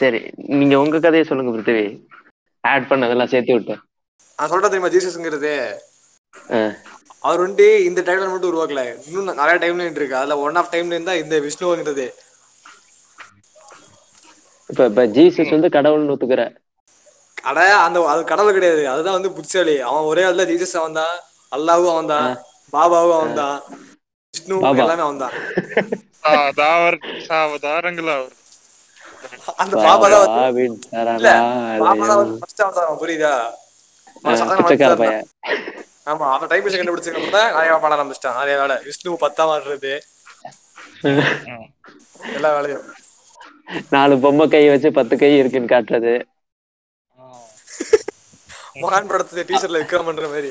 [0.00, 0.20] சரி.
[0.58, 1.86] நீங்க உங்க கதையை சொல்லுங்க பிருத்திவி.
[2.64, 3.82] ஆட் பண்ணதெல்லாம் சேர்த்து விட்டேன்
[4.38, 5.52] நான் சொல்றேன் தெரியுமா ஜீசஸ்ங்கிறது?
[7.26, 8.82] அவர் வந்து இந்த டைம்ல மட்டும் உருவாக்கல.
[9.08, 10.18] இன்னும் நிறைய டைம்ல இருக்கு.
[10.20, 12.06] அதுல ஒன் ஆஃப் டைம்ல இருந்தா இந்த விஷ்ணுங்கிறது
[14.70, 16.42] இப்ப இப்ப ஜீசஸ் வந்து கடவுள்னு ஒத்துக்கிற.
[17.48, 18.82] அட அந்த அது கடவுள் கிடையாது.
[18.92, 21.14] அதுதான் வந்து புட்சாலி அவன் ஒரே ஆள் ஜீசஸ் அவன் தான்
[21.56, 22.28] அல்லாவும் அவன் தான்
[22.72, 23.58] பாபாவும் அவன் தான்
[24.34, 24.56] விஷ்ணு.
[24.84, 25.34] எல்லாமே அவன் தான்
[26.60, 26.96] தாவர்
[28.16, 28.34] அவர்?
[29.62, 30.58] அந்த பாபா தான்
[31.16, 31.30] இல்ல
[31.82, 32.08] பாபா
[32.84, 33.32] அவன் புரியுதா.
[36.10, 38.38] ஆமா அவன் டைம் மிஷின் கண்டுபிடிச்சதுக்கு தான் நிறைய பாட ஆரம்பிச்சிட்டான்.
[38.40, 38.76] நிறைய வேலை.
[38.88, 39.92] விஷ்ணு பத்தா மாறுறது
[42.36, 42.84] எல்லா வேலையும்.
[43.94, 46.14] நாலு பொம்மை கை வச்சு பத்து கை இருக்குன்னு காட்டுறது.
[48.82, 50.50] மகான் படத்துல டீச்சர்ல விக்ரம் பண்ற மாதிரி.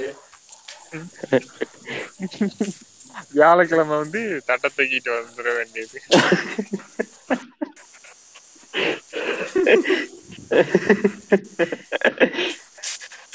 [3.33, 5.97] வியாழக்கிழமை வந்து தட்டை தூக்கிட்டு வந்துட வேண்டியது.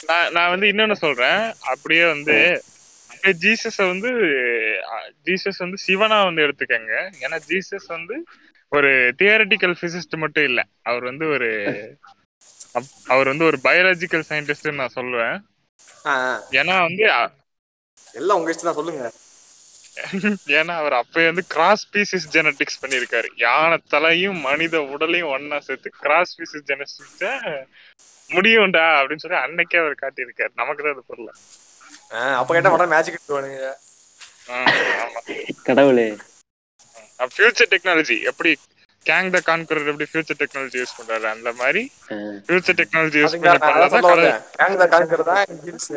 [0.08, 1.42] நான் நான் வந்து இன்னொன்னு சொல்றேன்.
[1.72, 2.36] அப்படியே வந்து
[3.42, 4.10] ஜீசஸ வந்து
[5.26, 6.94] ஜீசஸ் வந்து சிவனா வந்து எடுத்துக்கங்க.
[7.24, 8.16] ஏன்னா ஜீசஸ் வந்து
[8.76, 8.90] ஒரு
[9.20, 10.60] தியரட்டிக்கல் பிசிஸ்ட் மட்டும் இல்ல.
[10.90, 11.50] அவர் வந்து ஒரு
[13.12, 15.38] அவர் வந்து ஒரு பயாலஜிக்கல் சயின்டிஸ்ட் நான் சொல்லுவேன்.
[16.60, 17.04] ஏன்னா வந்து
[18.20, 19.10] எல்லாம் உங்க இஷ்டம் தான் சொல்லுங்க.
[20.58, 23.28] ஏன்னா அவர் அப்பயே வந்து கிராஸ் பீசிஸ் ஜெனட்டிக்ஸ் பண்ணியிருக்காரு.
[23.44, 27.30] யானை தலையும் மனித உடலையும் ஒண்ணா சேர்த்து கிராஸ் பீசிஸ் ஜெனட்டிக்ஸ
[28.34, 30.52] முடியும்டா அப்படின்னு சொல்லி அன்னைக்கே அவர் காட்டியிருக்காரு.
[30.60, 31.32] நமக்கு தான் அது புரியல
[32.40, 33.70] அப்ப கேட்டா உடனே மேஜிக் எடுத்துவானுங்க
[35.68, 36.06] கடவுளே.
[37.34, 38.52] ஃபியூச்சர் டெக்னாலஜி எப்படி
[39.08, 41.26] கேங் த கான்கரர் எப்படி ஃபியூச்சர் டெக்னாலஜி யூஸ் பண்றாரு?
[41.36, 41.82] அந்த மாதிரி
[42.48, 45.36] ஃபியூச்சர் டெக்னாலஜி யூஸ் பண்ணி கேங் தான் காண்கிறதா
[45.66, 45.92] ஹில்ஸ்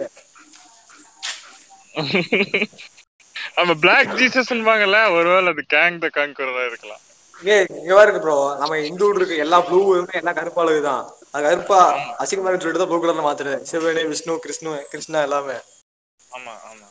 [3.57, 7.03] நம்ம பிளாக் ஜீசஸ்ன்பாங்கல்ல ஒருவேளை அது கேங் த கான்கரரா இருக்கலாம்.
[7.43, 9.35] ஏய் இங்க பாருங்க ப்ரோ நம்ம இந்து இருக்க.
[9.45, 11.79] எல்லா ப்ளூவுமே எல்லாம் கருப்பாளுது தான் அது கருப்பா
[12.23, 14.61] அசிங்கமா சொல்லிட்டு தான் ப்ளூ கலர்ல மாத்துறது சிவனே விஷ்ணு கிருஷ்ணு
[14.93, 15.57] கிருஷ்ணா எல்லாமே.
[16.19, 16.87] ஆமா ஆமா.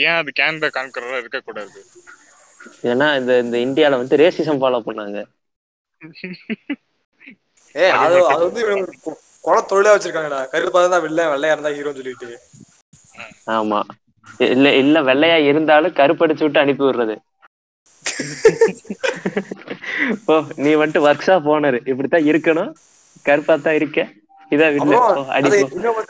[0.00, 1.78] ஏன் அது கேங் த கான்கரரா இருக்க கூடாது?
[2.90, 5.18] ஏன்னா இந்த இந்த இந்தியால வந்து ரேசிசம் ஃபாலோ பண்ணாங்க.
[7.74, 8.62] ஏ அது அது வந்து
[9.44, 12.30] கொலை தொழிலா வச்சிருக்காங்கடா கருப்பா தான் வில்ல வெள்ளையா இருந்தா ஹீரோன்னு சொல்லிட்டு.
[13.54, 13.82] ஆமா.
[14.48, 17.16] இல்ல இல்ல வெள்ளையா இருந்தாலும் கருப்படிச்சு விட்டு அனுப்பி விடுறது.
[20.28, 22.72] ஓ நீ வந்துட்டு ஒர்க் ஷாப் ஓனர் இப்படித்தான் இருக்கணும்.
[23.24, 24.08] கருப்பா தான் இருக்க.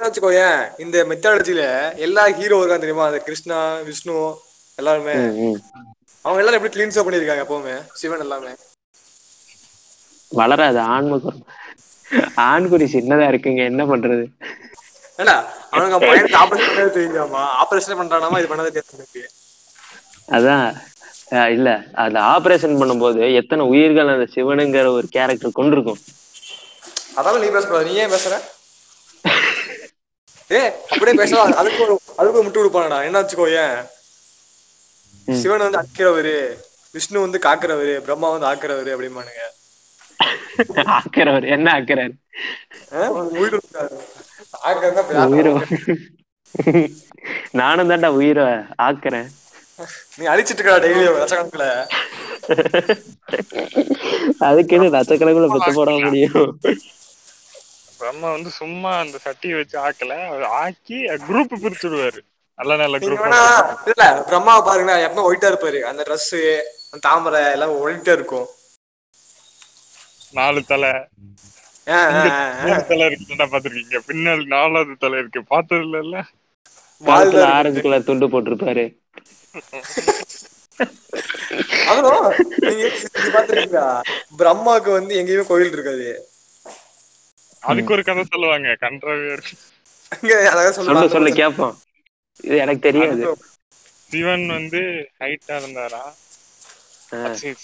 [0.00, 0.78] வச்சுக்கோயேன்.
[0.78, 3.06] இந்த மெத்தாலஜில எல்லா ஹீரோ இருக்காங்க தெரியுமா?
[3.06, 4.12] அந்த கிருஷ்ணா விஷ்ணு
[4.78, 5.14] எல்லாருமே.
[6.24, 7.76] அவங்க எல்லாரும் எப்படி கிளீன்ஸா பண்ணிருக்காங்க எப்பவுமே?
[7.94, 8.52] சிவன் எல்லாமே.
[10.32, 10.80] வளராது.
[10.94, 11.40] ஆண்முகம்
[12.46, 13.62] ஆண்குறி சின்னதா இருக்குங்க.
[13.70, 14.24] என்ன பண்றது?
[15.18, 15.34] ஏண்டா
[15.72, 17.42] அவனுங்க பையனுக்கு ஆபரேஷன் பண்ணவே தெரியாமா?
[17.60, 18.38] ஆபரேஷன் பண்றானாமா?
[18.38, 19.30] இது பண்ணதே தெரியாது
[20.36, 20.68] அதான்.
[21.50, 21.68] இல்ல.
[21.94, 26.00] அந்த ஆபரேஷன் பண்ணும்போது எத்தனை உயிர்கள் அந்த சிவனுங்கிற ஒரு கேரக்டர் கொண்டிருக்கும்.
[27.18, 27.88] அதான் நீ பேசக்கூடாது.
[27.88, 28.34] நீ ஏன் பேசுற?
[30.52, 30.60] ஏ
[30.90, 33.04] அப்படியே பேசலாம் அதுக்கு ஒரு அதுக்கு ஒரு முட்டு கொடுப்பானடா.
[33.04, 33.74] என்ன வச்சுக்கோயேன்
[35.28, 35.40] ம்.
[35.42, 36.34] சிவன் வந்து அடிக்கிறவரு
[36.94, 37.98] விஷ்ணு வந்து காக்குறவரு.
[37.98, 39.42] பிரம்மா வந்து ஆக்குறவரு அப்படிம்பானுங்க.
[40.96, 41.46] ஆக்குறவர்.
[41.56, 42.14] என்ன ஆக்குறாரு?
[47.60, 48.46] நானும் தான்டா உயிரை
[48.86, 49.28] ஆக்குறேன்.
[50.18, 51.66] நீ அழிச்சிட்டு இருக்கா டெய்லி லட்சக்கணக்குல
[54.48, 56.50] அதுக்குன்னு லட்சக்கணக்குல பெத்து போட முடியும்?
[57.98, 60.14] பிரம்மா வந்து சும்மா அந்த சட்டியை வச்சு ஆக்கல.
[60.30, 60.98] அவர் ஆக்கி
[61.28, 62.20] குரூப் பிரிச்சுடுவாரு.
[62.58, 63.26] நல்ல நல்ல குரூப்
[63.90, 65.80] இல்ல பிரம்மாவை பாருங்க எப்பவுமே ஒயிட்டா இருப்பாரு.
[65.90, 66.26] அந்த Dress
[66.86, 68.48] அந்த தாமரை எல்லாம் ஒயிட்டா இருக்கும்.
[70.38, 70.92] நாலு தலை.
[72.62, 75.40] மூணு தலை இருக்குன்னா பாத்திருக்கீங்க பின்னாடி நாலாவது தலை இருக்கு.
[75.52, 76.16] பார்த்தது இல்ல?
[77.56, 78.84] ஆரஞ்சு கலர் துண்டு போட்டிருப்பாரு.
[84.40, 86.08] பிரம்மாவுக்கு வந்து எங்கேயுமே கோயில் இருக்காது.
[87.70, 88.68] அதுக்கு ஒரு கதை சொல்லுவாங்க
[90.52, 91.74] அதாவது சொல்லு சொல்லு கேப்போம்.
[92.46, 93.22] இது எனக்கு தெரியாது.
[94.10, 94.80] சிவன் வந்து
[95.20, 96.02] ஹைட்டா இருந்தாரா?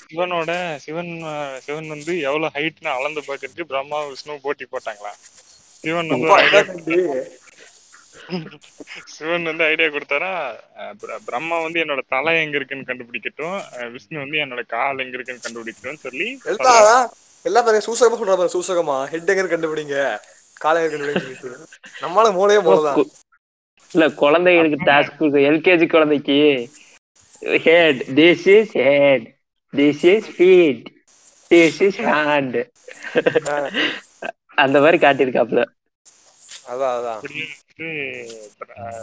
[0.01, 0.51] சிவனோட
[0.85, 1.13] சிவன்
[1.67, 5.13] சிவன் வந்து எவ்வளவு ஹைட்னு அளந்து பாக்குறதுக்கு பிரம்மா விஷ்ணு போட்டி போட்டாங்களா?
[5.81, 6.97] சிவன் வந்து
[9.15, 10.31] சிவன் வந்து ஐடியா கொடுத்தாரா
[11.27, 13.57] பிரம்மா வந்து என்னோட தலை எங்க இருக்குன்னு கண்டுபிடிக்கட்டும்
[13.95, 16.29] விஷ்ணு வந்து என்னோட கால் எங்க இருக்குன்னு கண்டுபிடிக்கட்டும் சொல்லி
[17.45, 18.97] எல்லாம் பாருங்க சூசகமா சொல்றாங்க சூசகமா.
[19.13, 19.97] ஹெட் எங்க கண்டுபிடிங்க.
[20.63, 21.57] காலை எங்க கண்டுபிடிங்க.
[22.03, 23.01] நம்மளால மூளையே மூளைதான்.
[23.91, 25.21] இல்ல குழந்தைகளுக்கு டாஸ்க்
[25.51, 26.39] எல்கேஜி குழந்தைக்கு.
[27.67, 29.27] Head this is head
[29.73, 30.87] this is feet
[31.51, 32.59] this is hand
[34.59, 35.63] அந்த மாதிரி காட்டியிருக்காப்ல
[36.73, 37.21] அதான் அதான்.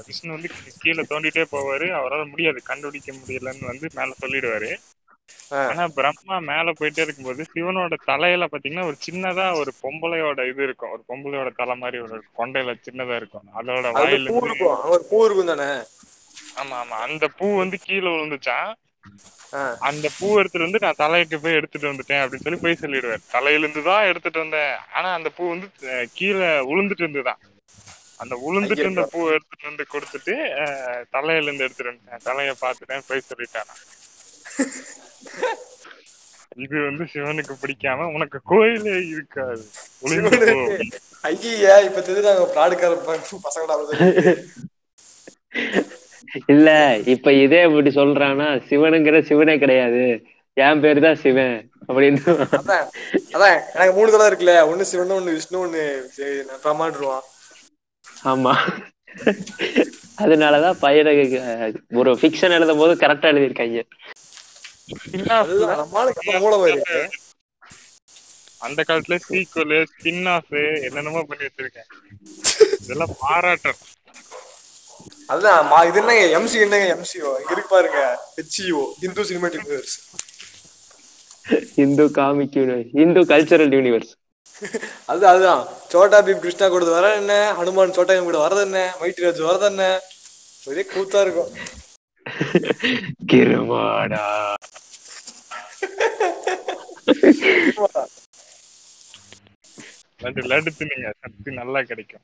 [0.07, 0.49] விஷ்ணு வந்து
[0.81, 1.87] கீழே தோண்டிட்டே போவாரு.
[1.99, 4.71] அவரால் முடியாது கண்டுபிடிக்க முடியலன்னு வந்து மேல சொல்லிடுவாரு.
[5.69, 10.91] ஆனா பிரம்மா மேல போயிட்டே இருக்கும்போது சிவனோட தலையில பாத்தீங்கன்னா ஒரு சின்னதா ஒரு பொம்பளையோட இது இருக்கும்.
[10.91, 13.47] ஒரு பொம்பளையோட தலை மாதிரி ஒரு கொண்டையில சின்னதா இருக்கும்.
[13.59, 14.79] அதோட அது வாயில பூ இருக்கும்.
[15.09, 15.19] பூ
[15.51, 15.69] தானே?
[16.61, 16.97] ஆமா ஆமா.
[17.07, 18.71] அந்த பூ வந்து கீழே விழுந்துச்சான்.
[19.89, 23.83] அந்த பூ எடுத்துட்டு வந்து நான் தலையிட்டு போய் எடுத்துட்டு வந்துட்டேன் அப்படின்னு சொல்லி போய் சொல்லிடுவார் தலையில இருந்து
[23.89, 24.73] தான் எடுத்துட்டு வந்தேன்.
[24.97, 25.67] ஆனா அந்த பூ வந்து
[26.17, 27.41] கீழே விழுந்துட்டு இருந்துதான்.
[28.23, 30.33] அந்த விழுந்துட்டு இருந்த பூ எடுத்துட்டு வந்து கொடுத்துட்டு
[31.15, 32.25] தலையில இருந்து எடுத்துட்டு வந்துட்டேன்.
[32.29, 33.75] தலைய பாத்துட்டேன் போய் சொல்லிட்டானா
[36.63, 39.63] இது வந்து சிவனுக்கு பிடிக்காம உனக்கு கோயிலே இருக்காது.
[41.29, 42.93] ஐயா இப்ப தெரிஞ்சாங்க பிராடுக்கார
[43.47, 43.75] பசங்கடா.
[46.53, 46.69] இல்ல
[47.13, 50.03] இப்ப இதே இப்படி சொல்றானா சிவனுங்கிற சிவனே கிடையாது.
[50.57, 51.55] என் பேரு தான் சிவன்
[51.87, 52.21] அப்படின்னு.
[53.33, 55.83] அதான் எனக்கு மூணு தலை இருக்குல்ல ஒண்ணு சிவன் ஒண்ணு விஷ்ணு ஒண்ணு
[56.65, 57.25] பிரமாண்டுருவான்
[58.31, 58.53] ஆமா.
[60.23, 61.39] அதனாலதான் பையனுக்கு
[62.01, 63.81] ஒரு ஃபிக்ஷன் எழுதும் போது கரெக்டா எழுதியிருக்காங்க
[68.65, 70.53] அந்த காலத்துல சீக்குவல் ஸ்பின் ஆஃப்
[70.87, 71.89] என்னென்னமோ பண்ணி வச்சிருக்கேன்.
[72.83, 73.79] இதெல்லாம் பாராட்டம்
[75.29, 78.01] அதுதான் மா இது என்னங்க எம்சி என்னங்க எம்சிஓ இங்க இருக்கு பாருங்க
[78.35, 79.95] HCU Hindu cinematic universe
[81.83, 84.11] Hindu comic universe Hindu cultural universe
[85.05, 85.61] அது அதுதான்
[85.91, 87.33] சோட்டா பீம் கிருஷ்ணா கூட வர என்ன?
[87.57, 88.79] ஹனுமான் சோட்டா கூட வரது என்ன?
[89.01, 89.83] மைட்டி ராஜ் வரது என்ன?
[90.63, 91.51] ஒரே கூத்தா இருக்கும்.
[93.31, 94.23] கிருமாடா.
[100.23, 101.07] லட்டு லட்டு தின்னுங்க.
[101.23, 102.23] சக்தி நல்லா கிடைக்கும்.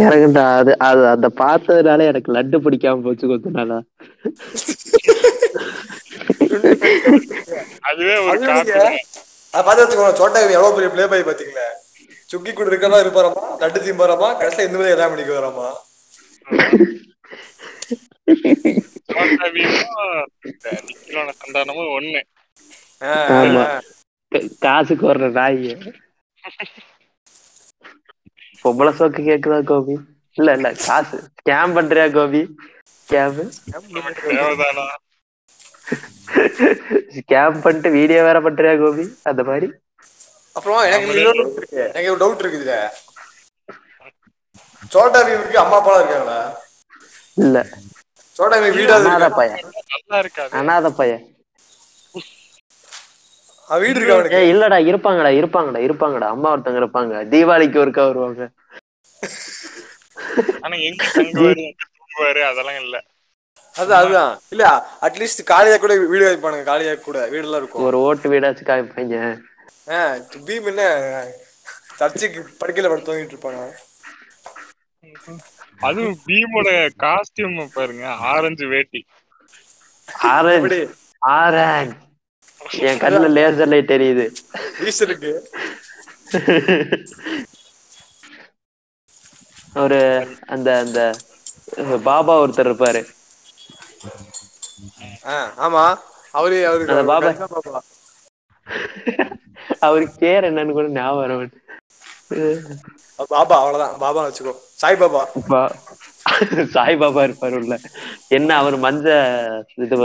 [0.00, 3.78] எனக்குண்டா அது அது அந்த பார்த்ததுனால எனக்கு லட்டு பிடிக்காம போச்சு கொஞ்ச நாளா.
[7.88, 8.14] அதுவே
[9.58, 11.66] பார்த்து வச்சுக்கோங்க சோட்டா எவ்வளவு பெரிய ப்ளே பாய் பாத்தீங்களா?
[12.30, 13.42] சுக்கி கூட இருக்கதா இருப்பாராமா?
[13.60, 15.66] லட்டு தீம்பாராமா கடைசியில இந்த மாதிரி எல்லாம் பண்ணிக்கு வராமா?
[21.96, 22.20] ஒண்ணு.
[24.62, 25.76] காசுக்கு வர்ற நாய்.
[28.62, 29.94] பொம்பளை சோக்கு கேக்குதா கோபி?
[30.36, 31.18] இல்ல இல்ல காசு.
[31.38, 32.42] ஸ்கேம் பண்றியா கோபி?
[33.00, 33.38] ஸ்கேம்
[37.16, 39.04] ஸ்கேம் பண்ணிட்டு வீடியோ வேற பண்றியா கோபி?
[39.30, 39.68] அந்த மாதிரி?
[40.56, 41.14] அப்புறம் எனக்கு
[41.88, 42.76] எனக்கு ஒரு டவுட் இருக்குது இதுல.
[44.92, 46.38] சோட்டா பீமுக்கு அம்மா அப்பா இருக்காங்களா?
[47.36, 47.56] இல்ல.
[48.34, 49.62] சோட்டா வீடாது அனாத பையன்.
[50.60, 51.24] அனாத பையன்.
[53.68, 54.16] வீடு இருக்கா
[54.50, 56.28] இல்லடா இருப்பாங்கடா இருப்பாங்கடா இருப்பாங்கடா.
[56.34, 57.14] அம்மா ஒருத்தவங்க இருப்பாங்க.
[57.32, 58.42] தீபாவளிக்கு ஒருக்கா வருவாங்க.
[60.62, 61.64] ஆனா எங்க தங்குவாரு
[62.50, 62.96] அதெல்லாம் இல்ல.
[63.74, 64.34] அது அதுதான்.
[64.52, 64.64] இல்ல
[65.06, 67.70] அட்லீஸ்ட் காலியா கூட வீடு வைப்பானுங்க காலியா கூட வீடு எல்லாம் இருக்கும்.
[67.82, 69.16] ஒரு ஓட்டு வீடாச்சும் காமிப்பாங்க
[70.46, 70.82] பீம் என்ன
[71.98, 73.62] சர்ச்சுக்கு படுக்கையில படுத்து தூங்கிட்டு இருப்பாங்க
[75.80, 76.68] அதுவும் பீமோட
[77.02, 78.04] காஸ்டியூம் பாருங்க.
[78.30, 79.00] ஆரஞ்சு வேட்டி.
[80.30, 80.54] ஆரஞ்சு.
[80.54, 80.78] எப்படி
[81.36, 81.96] ஆரஞ்சு.
[82.86, 84.26] என் கண்ணுல லேசர் லைட் தெரியுது
[84.86, 85.32] ஈஸ்டருக்கு
[89.76, 90.00] ஒரு
[90.46, 91.00] அந்த அந்த
[92.04, 93.00] பாபா ஒருத்தர் இருப்பாரு.
[95.58, 95.84] ஆமா.
[96.32, 97.30] அவரு அவருக்கு அந்த பாபா.
[97.54, 97.80] பாப்பா.
[99.80, 101.48] அவருக்கு பேர் என்னன்னு கூட ஞாபகம் வர
[103.30, 103.98] பாபா அவ்வளவுதான்.
[103.98, 104.54] பாபா வச்சுக்கோ.
[104.74, 105.22] சாய் பாபா.
[106.70, 107.74] சாய் பாபா இருப்பாரு உள்ள.
[108.28, 109.06] என்ன அவர் மஞ்ச
[109.76, 109.96] இது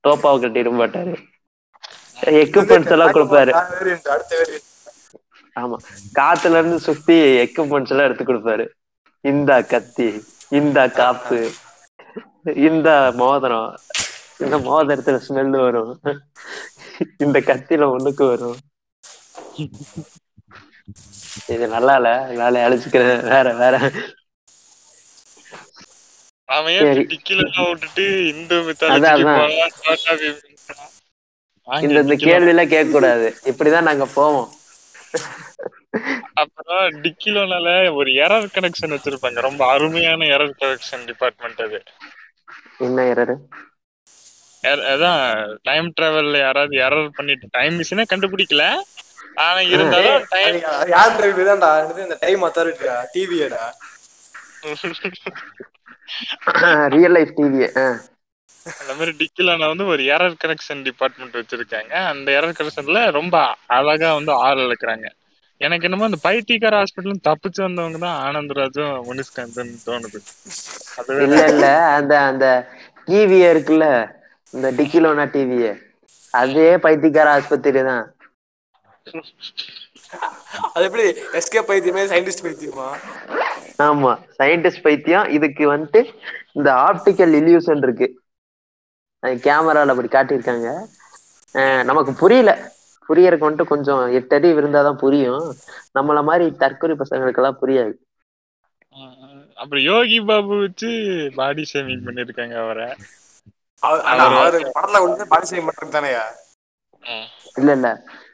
[0.00, 1.14] தோப்பாவை கட்டி இருக்க மாட்டாரு.
[2.26, 3.52] எக்யூப்மெண்ட்ஸ் எல்லாம் கொடுப்பாரு.
[5.56, 5.76] ஆமா.
[6.14, 8.68] காத்துல இருந்து சுத்தி எக்யூப்மெண்ட்ஸ் எல்லாம் எடுத்து கொடுப்பாரு.
[9.20, 11.50] இந்த கத்தி இந்த காப்பு
[12.54, 13.78] இந்த மோதிரம்.
[14.38, 16.00] இந்த மோதிரத்துல ஸ்மெல் வரும்.
[17.16, 18.56] இந்த கத்தில ஒண்ணுக்கு வரும்.
[21.46, 22.10] இது நல்லா இல்ல.
[22.26, 23.90] வேலையை அழிச்சுக்கிறேன் வேற வேற.
[26.48, 26.74] அவன்
[27.58, 28.56] விட்டுட்டு இந்து
[31.68, 34.48] இந்த இந்த கேள்வி எல்லாம் கேட்க கூடாது இப்படிதான் நாங்க போவோம்.
[36.42, 39.38] அப்புறம் டிக்கிலோனால ஒரு எரர் கனெக்ஷன் வச்சிருப்பாங்க.
[39.48, 41.80] ரொம்ப அருமையான எரர் கனெக்ஷன் டிபார்ட்மெண்ட் அது.
[42.86, 43.36] என்ன எரரு?
[44.92, 45.22] அதான்
[45.68, 48.64] டைம் டிராவல்ல யாராவது எரர் பண்ணிட்டு டைம் மிஷினே கண்டுபிடிக்கல.
[49.44, 50.56] ஆனா இருந்தாலும் டைம்
[50.94, 51.70] யார் டிரைவ் தான்டா
[52.06, 53.64] இந்த டைம் அத்தாரிட்டியா டிவியடா
[56.94, 57.62] ரியல் லைஃப் டிவி
[58.80, 61.92] அந்த மாதிரி டிக்கிலான வந்து ஒரு எரர் கனெக்ஷன் டிபார்ட்மெண்ட் வச்சிருக்காங்க.
[62.12, 63.36] அந்த எரர் கனெக்ஷன்ல ரொம்ப
[63.66, 65.06] அழகா வந்து ஆள் இழக்கிறாங்க.
[65.60, 70.18] எனக்கு என்னமோ அந்த பைத்தியக்கார ஹாஸ்பிட்டல் தப்பிச்சு வந்தவங்க தான் ஆனந்தராஜும் முனிஷ்காந்த்னு தோணுது.
[70.98, 71.66] அதுவே இல்ல இல்ல.
[71.98, 72.46] அந்த அந்த
[73.08, 73.86] டிவி இருக்குல்ல?
[74.54, 75.58] இந்த டிக்கிலோனா டிவி
[76.34, 78.04] அதே பைத்தியக்கார ஆஸ்பத்திரி தான்.
[80.74, 81.04] அது எப்படி
[81.38, 82.88] எஸ்கே பைத்தியமே சயின்டிஸ்ட் பைத்தியமா?
[83.88, 84.12] ஆமா.
[84.38, 85.28] சயின்டிஸ்ட் பைத்தியம்.
[85.36, 86.00] இதுக்கு வந்துட்டு
[86.54, 88.08] இந்த ஆப்டிக்கல் இல்யூஷன் இருக்கு.
[89.42, 90.68] கேமரால அப்படி காட்டியிருக்காங்க.
[91.84, 92.52] நமக்கு புரியல.
[93.08, 95.46] புரியறதுக்கு வந்துட்டு கொஞ்சம் எட்டு அறிவு இருந்தாதான் புரியும்.
[95.94, 97.94] நம்மள மாதிரி தற்கொலை பசங்களுக்கெல்லாம் புரியாது.
[99.60, 100.90] அப்புறம் யோகி பாபு வச்சு
[101.34, 102.88] பாடி ஷேமிங் பண்ணிருக்காங்க அவரை.
[104.72, 106.24] படத்துல வந்து பாடி செய்ய மாட்டாரு தானேயா?
[107.58, 107.88] இல்ல இல்ல.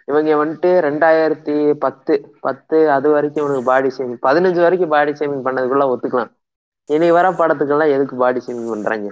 [0.09, 5.86] இவங்க வந்துட்டு ரெண்டாயிரத்தி பத்து பத்து அது வரைக்கும் இவனுக்கு பாடி ஷேமிங் பதினஞ்சு வரைக்கும் பாடி ஷேமிங் பண்ணதுக்குள்ள
[5.93, 6.32] ஒத்துக்கலாம்.
[6.89, 9.09] இனி வர படத்துக்கெல்லாம் எதுக்கு பாடி ஷேமிங் பண்றாங்க?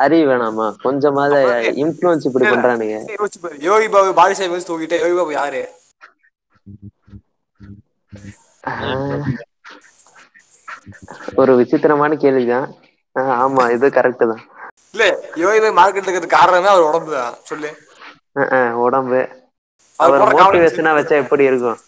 [0.00, 0.66] அறிவு வேணாமா?
[0.82, 1.38] கொஞ்சமாவது
[1.82, 2.96] இன்ஃபுளுன்ஸ் இப்படி பண்றானுங்க.
[3.68, 5.62] யோகி பாபு பாடி செய்ய வச்சு தூக்கிட்டு யோகி பாபு யாரு?
[8.70, 9.26] ஆஹ்,
[11.40, 12.68] ஒரு விசித்திரமான கேள்விதான்.
[13.38, 14.42] ஆமா இது கரெக்ட் தான்.
[14.94, 15.04] இல்ல
[15.42, 17.36] யோகி பாபு மார்க்கெட் இருக்கிறது காரணமே அவர் உடம்பு தான்.
[17.50, 17.70] சொல்லு.
[18.36, 19.20] ஆஹ், ஆஹ், உடம்பு.
[19.98, 21.78] அவர் மோட்டிவேஷனா வச்சா எப்படி இருக்கும்?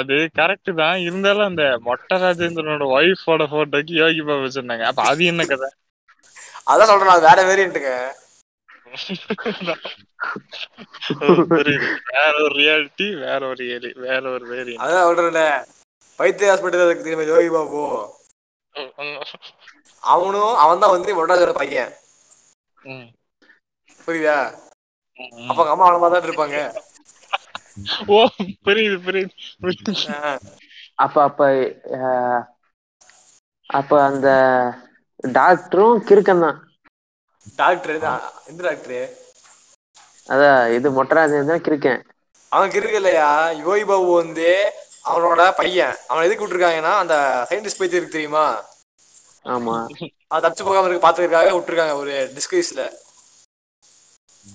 [0.00, 0.98] அது கரெக்ட் தான்.
[1.06, 4.84] இருந்தாலும் அந்த மொட்டை ராஜேந்திரனோட ஒய்ஃபோட போட்டோக்கு யோகி பாபு வச்சிருந்தாங்க.
[4.90, 5.68] அப்ப அது என்ன கதை?
[6.66, 7.92] அதான் சொல்றேன் அது வேற வேரியன்ட்டுங்க
[12.12, 13.64] வேற ஒரு ரியாலிட்டி வேற ஒரு
[14.06, 15.42] வேற ஒரு வேரியன்ட் அதான் சொல்றேன்ல.
[16.20, 17.80] வைத்திய ஹாஸ்பிட்டல் இருக்கு யோகி பாபு.
[20.12, 21.92] அவனும் அவன் தான் வந்து ஒட்டாஜோட பையன்.
[24.04, 24.38] புரியுதா?
[25.50, 26.58] அப்ப அம்மா அவன தான் இருப்பாங்க.
[28.14, 28.16] ஓ
[28.66, 29.34] புரியுது புரியுது.
[31.04, 31.40] அப்ப அப்ப
[33.70, 34.28] அப்ப அந்த
[35.24, 36.58] டாக்டரும் கிறுக்கன் தான்.
[37.60, 37.92] டாக்டர்
[38.50, 39.04] எந்த டாக்டர்?
[40.32, 42.02] அதான் இது மொட்டராஜன் தான் கிறுக்கன்.
[42.52, 43.28] அவனுக்கு இருக்கு இல்லையா?
[43.64, 44.48] யோகி பாபு வந்து
[45.10, 45.94] அவனோட பையன்.
[46.08, 47.14] அவனை எதுக்கு விட்டுருக்காங்கன்னா அந்த
[47.50, 48.44] சயின்டிஸ்ட் பத்தி இருக்கு தெரியுமா?
[49.54, 49.76] ஆமா.
[50.32, 52.82] அது தச்சு போகாம இருக்கு பாத்துக்கிறதுக்காக விட்டுருக்காங்க ஒரு டிஸ்கரிஸ்ல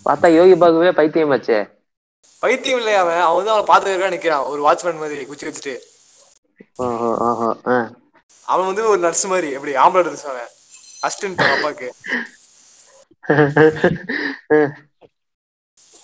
[0.05, 1.59] பார்த்தா யோகி பாகுவே பைத்தியமாச்சே
[2.41, 3.21] பைத்தியம் இல்லையா அவன்?
[3.25, 4.45] அவன் வந்து அவனை பாத்துக்கிறதுக்காக நிக்கிறான்.
[4.51, 5.75] ஒரு வாட்ச்மேன் மாதிரி குச்சி வச்சுட்டு
[8.51, 10.51] அவன் வந்து ஒரு நர்ஸ் மாதிரி எப்படி ஆம்பளை நர்ஸ் அவன்.
[11.09, 11.89] அவன் அப்பாக்கு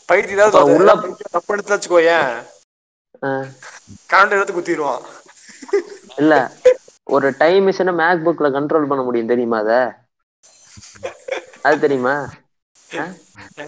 [0.06, 2.44] பைத்தியம் ஏதாவது உள்ள- தப்பு எடுத்து வச்சுக்கோ ஏன்
[3.24, 3.46] ஆ.
[4.10, 5.02] கரண்ட் எடுத்து குத்திடுவான்
[6.18, 6.52] இல்ல
[7.04, 10.02] ஒரு டைம் மிஷினை மேக் புக்ல கண்ட்ரோல் பண்ண முடியும் தெரியுமா அத?
[11.62, 12.30] அது தெரியுமா?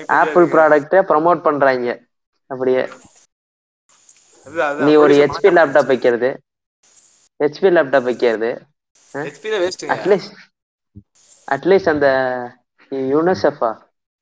[0.07, 0.49] ஆப்பிள்.
[0.49, 1.99] ப்ராடக்ட ப்ரமோட் பண்றாங்க.
[2.47, 2.89] அப்படியே.
[4.73, 6.39] நீ ஒரு ஹெச்பி லேப்டாப் வைக்கிறது.
[7.43, 8.65] ஹெச்பி லேப்டாப் வைக்கிறது.
[9.93, 10.33] அட்லீஸ்ட்
[11.47, 12.07] அட்லீஸ்ட் அந்த
[13.09, 13.71] யுனசெஃபா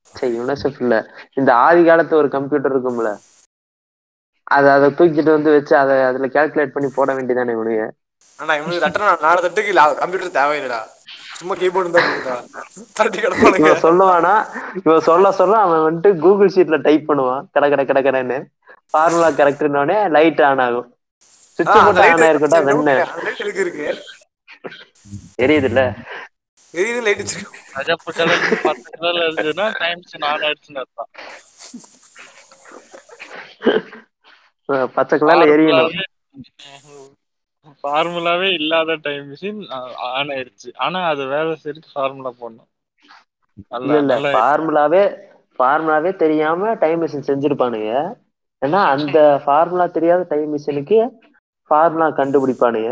[0.08, 0.96] சரி யுனசெஃப் இல்ல.
[1.34, 3.12] இந்த ஆதி காலத்து ஒரு கம்ப்யூட்டர் இருக்கும்ல.
[4.48, 7.84] அத அதை தூக்கிட்டு வந்து வச்சு அதை அதுல கால்குலேட் பண்ணி போட வேண்டியதானே இவனுங்க?
[8.40, 9.72] ஆனா இவனுக்கு தட்டுற நாலு தட்டுக்கு
[10.02, 10.82] கம்ப்யூட்டர் தேவையில்லடா.
[11.38, 11.96] சும்மா கீபோர்டு
[12.98, 13.72] தட்டி கிடப்பானுங்க.
[13.84, 14.34] சொல்லுவானா
[14.80, 17.46] இவன் சொல்ல சொல்ல அவன் வந்துட்டு கூகுள் ஷீட்ல டைப் பண்ணுவான்.
[17.52, 18.38] கட கட கட கடன்னு.
[18.92, 20.90] ஃபார்முலா கரெக்ட்னோடனே லைட் ஆன் ஆகும்.
[21.56, 22.24] சுவிட்ச் போட்டு ஆன்
[25.40, 25.82] தெரியுது இல்ல
[26.74, 31.12] எரியுது லைட் வச்சிருக்கோம் கஜப்பு கலர் பத்து கலர்ல இருந்ததுன்னா டைம்ஸ் ஆன் ஆயிடுச்சுன்னு அர்த்தம்.
[34.96, 35.94] பச்சை கலர்ல எரியணும்
[37.82, 39.62] ஃபார்முலாவே இல்லாத டைம் மிஷின்
[40.12, 40.70] ஆன் ஆயிடுச்சு.
[40.86, 42.70] ஆனா அது வேலை செய்யறதுக்கு ஃபார்முலா போடணும்.
[43.80, 45.04] இல்ல இல்ல ஃபார்முலாவே
[45.60, 47.92] ஃபார்முலாவே தெரியாம டைம் மிஷின் செஞ்சிருப்பானுங்க.
[48.62, 51.00] ஏன்னா அந்த ஃபார்முலா தெரியாத டைம் மிஷினுக்கு
[51.72, 52.92] ஃபார்முலா கண்டுபிடிப்பானுங்க.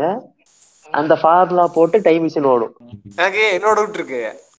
[0.92, 2.76] அந்த ஃபார்முலா போட்டு டைம் மிஷின் ஓடும்.
[3.16, 4.50] எனக்கு என்னோட டவுட் இருக்கு.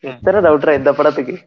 [0.00, 1.46] எத்தனை டவுட்ரா இந்த படத்துக்கு?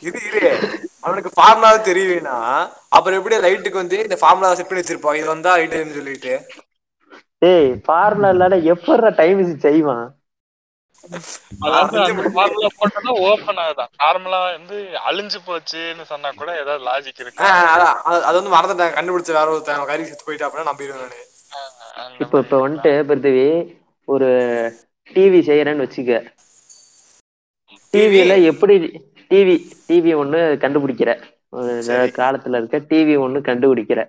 [0.00, 0.58] இது இரு
[1.00, 5.18] அவனுக்கு ஃபார்முலா தெரியலனா அப்புறம் எப்படி லைட்டுக்கு வந்து இந்த ஃபார்முலா செட் பண்ணி வச்சிருப்பான்?
[5.18, 6.50] இது வந்தா லைட் சொல்லிட்டு.
[7.38, 10.18] ஏய் ஃபார்முலா இல்லாத எப்படா டைம் மிஷின் செய்வான்?
[15.08, 17.44] அழிஞ்சு போச்சுன்னு சொன்னா கூட ஏதாவது லாஜிக் இருக்கு?
[17.44, 18.86] அது- வந்து மறந்துட்டேன்.
[18.86, 21.32] கண்டுபிடிச்ச வேற ஒருத்தன் கறி செத்து போயிட்டா அப்படின்னா நம்பிடுவேன்
[22.18, 23.46] இப்ப இப்ப வந்துட்டு பிருத்திவி
[24.08, 24.28] ஒரு
[25.10, 26.12] டிவி செய்யறேன்னு வச்சுக்க.
[27.92, 28.74] டிவில எப்படி
[29.30, 29.54] டிவி
[29.88, 31.10] டிவி ஒண்ணு கண்டுபிடிக்கிற.
[32.18, 34.00] காலத்துல இருக்க டிவி ஒண்ணு கண்டுபிடிக்கிற.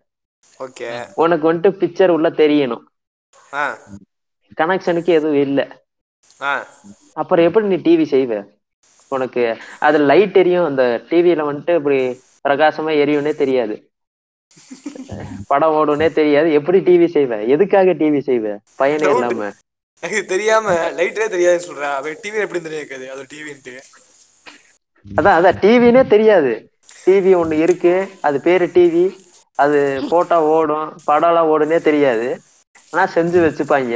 [0.60, 0.90] ஓகே.
[1.16, 2.84] உனக்கு வந்துட்டு பிக்சர் உள்ள தெரியணும்.
[3.52, 3.78] ஆஹ்
[4.58, 5.62] கனெக்ஷனுக்கு எதுவும் இல்ல.
[7.14, 8.34] அப்புறம் எப்படி நீ டிவி செய்வ?
[9.10, 9.44] உனக்கு
[9.80, 10.66] அதுல லைட் எரியும்.
[10.66, 12.00] அந்த டிவில வந்துட்டு இப்படி
[12.44, 13.76] பிரகாசமா எரியும்னே தெரியாது.
[15.48, 16.52] படம் ஓடுனே தெரியாது.
[16.54, 17.48] எப்படி டிவி செய்வ?
[17.48, 18.46] எதுக்காக டிவி செய்வ?
[18.76, 19.10] பயனே.
[19.10, 19.50] இல்லாம.
[20.04, 23.76] எனக்கு தெரியாம லைட்டே தெரியாதுன்னு சொல்றேன் அவன் டிவி எப்படி இருக்காது அது டிவின்ட்டு
[25.06, 25.60] அதான் அதான்.
[25.62, 26.52] டிவினே தெரியாது.
[27.06, 27.94] டிவி ஒண்ணு இருக்கு.
[28.22, 29.06] அது பேரு டிவி
[29.56, 29.80] அது
[30.10, 30.88] போட்டா ஓடும்.
[31.08, 32.28] படம்லாம் ஓடுனே தெரியாது.
[32.92, 33.94] ஆனா செஞ்சு வச்சுப்பாங்க.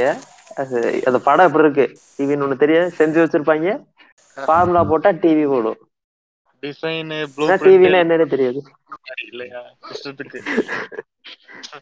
[0.54, 1.86] அது அந்த படம் எப்படி இருக்கு?
[2.16, 2.92] டிவின்னு ஒண்ணு தெரியாது.
[2.98, 3.68] செஞ்சு வச்சிருப்பாங்க.
[4.36, 5.78] ஃபார்முலா போட்டா டிவி ஓடும்.
[6.62, 8.60] டிசைன் ப்ளூ டிவினா என்னன்னே தெரியாது.
[9.28, 9.60] இல்லையா?
[9.92, 10.38] இஷ்டத்துக்கு.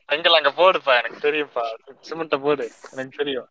[0.09, 1.65] செங்கல் அங்க போடுப்பா எனக்கு தெரியும்ப்பா.
[2.09, 3.49] சிமெண்ட போடு எனக்கு தெரியும்.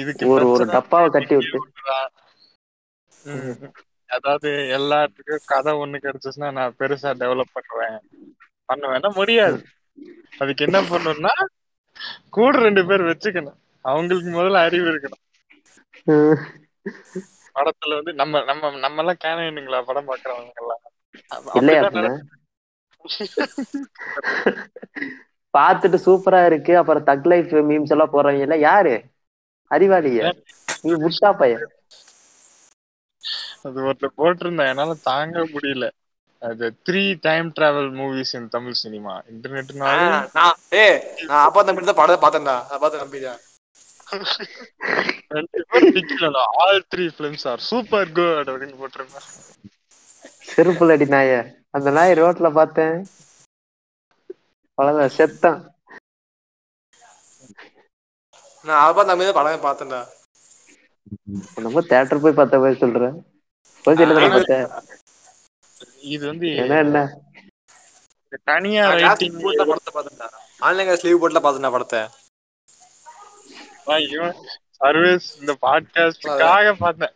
[0.00, 1.60] இதுக்கு ஒரு ஒரு டப்பாவை கட்டி விட்டு.
[4.16, 4.48] அதாவது
[4.78, 7.98] எல்லாத்துக்கும் கதை ஒண்ணு கிடைச்சுச்சுன்னா நான் பெருசா டெவலப் பண்ணுவேன்.
[8.68, 9.58] பண்ணுவேன்னா முடியாது.
[10.38, 11.34] அதுக்கு என்ன பண்ணணும்னா
[12.36, 13.58] கூட ரெண்டு பேர் வச்சுக்கணும்.
[13.84, 15.22] அவங்களுக்கு முதல்ல அறிவு இருக்கணும்.
[17.56, 20.82] படத்துல வந்து நம்ம நம்ம நம்ம எல்லாம் கேனுங்களா படம் பாக்குறவங்க எல்லாம்
[21.30, 21.52] அப்ப-?
[25.54, 26.72] பார்த்துட்டு சூப்பரா இருக்கு.
[26.76, 28.94] அப்புறம் தக் லைஃப் மீம்ஸ் எல்லாம் போடுறவங்க எல்லாம் யாரு?
[29.70, 30.22] அறிவாளிய?
[30.84, 31.64] நீ முட்டா பையன்.
[33.64, 35.86] அது ஒருத்தர் போட்டிருந்தேன் என்னால தாங்க முடியல.
[36.42, 40.84] அது three time travel movies in Tamil cinema இன்டர்நெட்னாலும் ஆஹ் நான் ஏ
[41.28, 42.56] நான் அப்பா தம்பி தான் படத்தை பார்த்தேன்டா.
[42.64, 43.53] அதை பார்த்து நம்பிதான் ரெண்டு பேர் டிக்கல
[46.64, 49.28] all three films are super good அப்படின்னு போட்டிருந்தேன்
[50.48, 51.30] செருப்புல அடி நாய.
[51.76, 52.96] அந்த நாய் ரோட்ல பார்த்தேன்.
[54.78, 55.60] அவ்வளவுதான் செத்தான்
[58.66, 60.00] நான் அதை பார்த்து தான் படமே பார்த்தேன்டா.
[61.64, 63.16] நம்ம தேட்டர் போய் பார்த்த போய் சொல்றேன்
[66.14, 66.98] இது வந்து என்ன என்ன?
[68.50, 70.28] தனியா பார்த்தேன்டா.
[70.66, 72.00] ஆன்லைன் கிளாஸ் லீவ் போட்டுல பார்த்தேன் படத்தை.
[74.78, 77.14] சர்வீஸ் இந்த பாட்காஸ்டுக்காக பார்த்தேன்.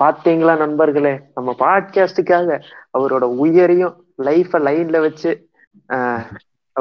[0.00, 1.12] பாத்தீங்களா நண்பர்களே?
[1.34, 2.58] நம்ம பாட்காஸ்டுக்காக
[2.98, 3.94] அவரோட உயிரையும்
[4.26, 5.30] லைஃப லைன்ல வச்சு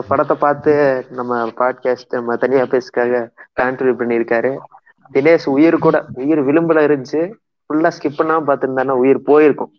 [0.09, 0.73] படத்தை பார்த்து
[1.17, 3.21] நம்ம பாட்காஸ்ட் நம்ம தனியா பேசுக்காக
[3.59, 4.51] கான்ட்ரிபியூட் பண்ணியிருக்காரு.
[5.13, 7.21] தினேஷ் உயிர் கூட உயிர் விளிம்புல இருந்துச்சு.
[7.65, 9.73] ஃபுல்லா ஸ்கிப் பண்ணாம பார்த்திருந்தானா உயிர் போயிருக்கும்.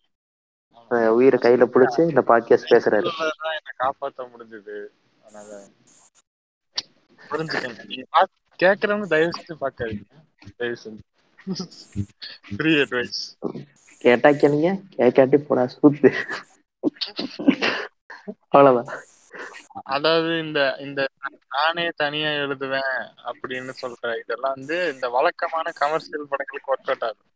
[1.19, 3.11] உயிரை கையில பிடிச்சு இந்த பாட்காஸ்ட் பேசுறாரு.
[3.83, 4.77] காப்பாத்த முடிஞ்சது.
[7.33, 8.27] அதனால புரிஞ்சுக்கங்க நீங்க
[8.61, 10.07] கேக்குறவங்க தயவு செஞ்சு பாக்காதீங்க.
[10.57, 11.03] தயவு செஞ்சு
[12.57, 13.21] ஃப்ரீ அட்வைஸ்
[14.01, 14.69] கேட்டா கேளுங்க.
[14.97, 16.11] கேட்காட்டி போடா சூத்து.
[18.49, 19.03] அவ்வளவுதான்.
[19.87, 21.01] அதாவது இந்த இந்த
[21.49, 22.95] நானே தனியா எழுதுவேன்
[23.31, 27.29] அப்படின்னு சொல்ற இதெல்லாம் வந்து இந்த வழக்கமான கமர்ஷியல் படங்களுக்கு ஒர்க் அவுட் ஆகும்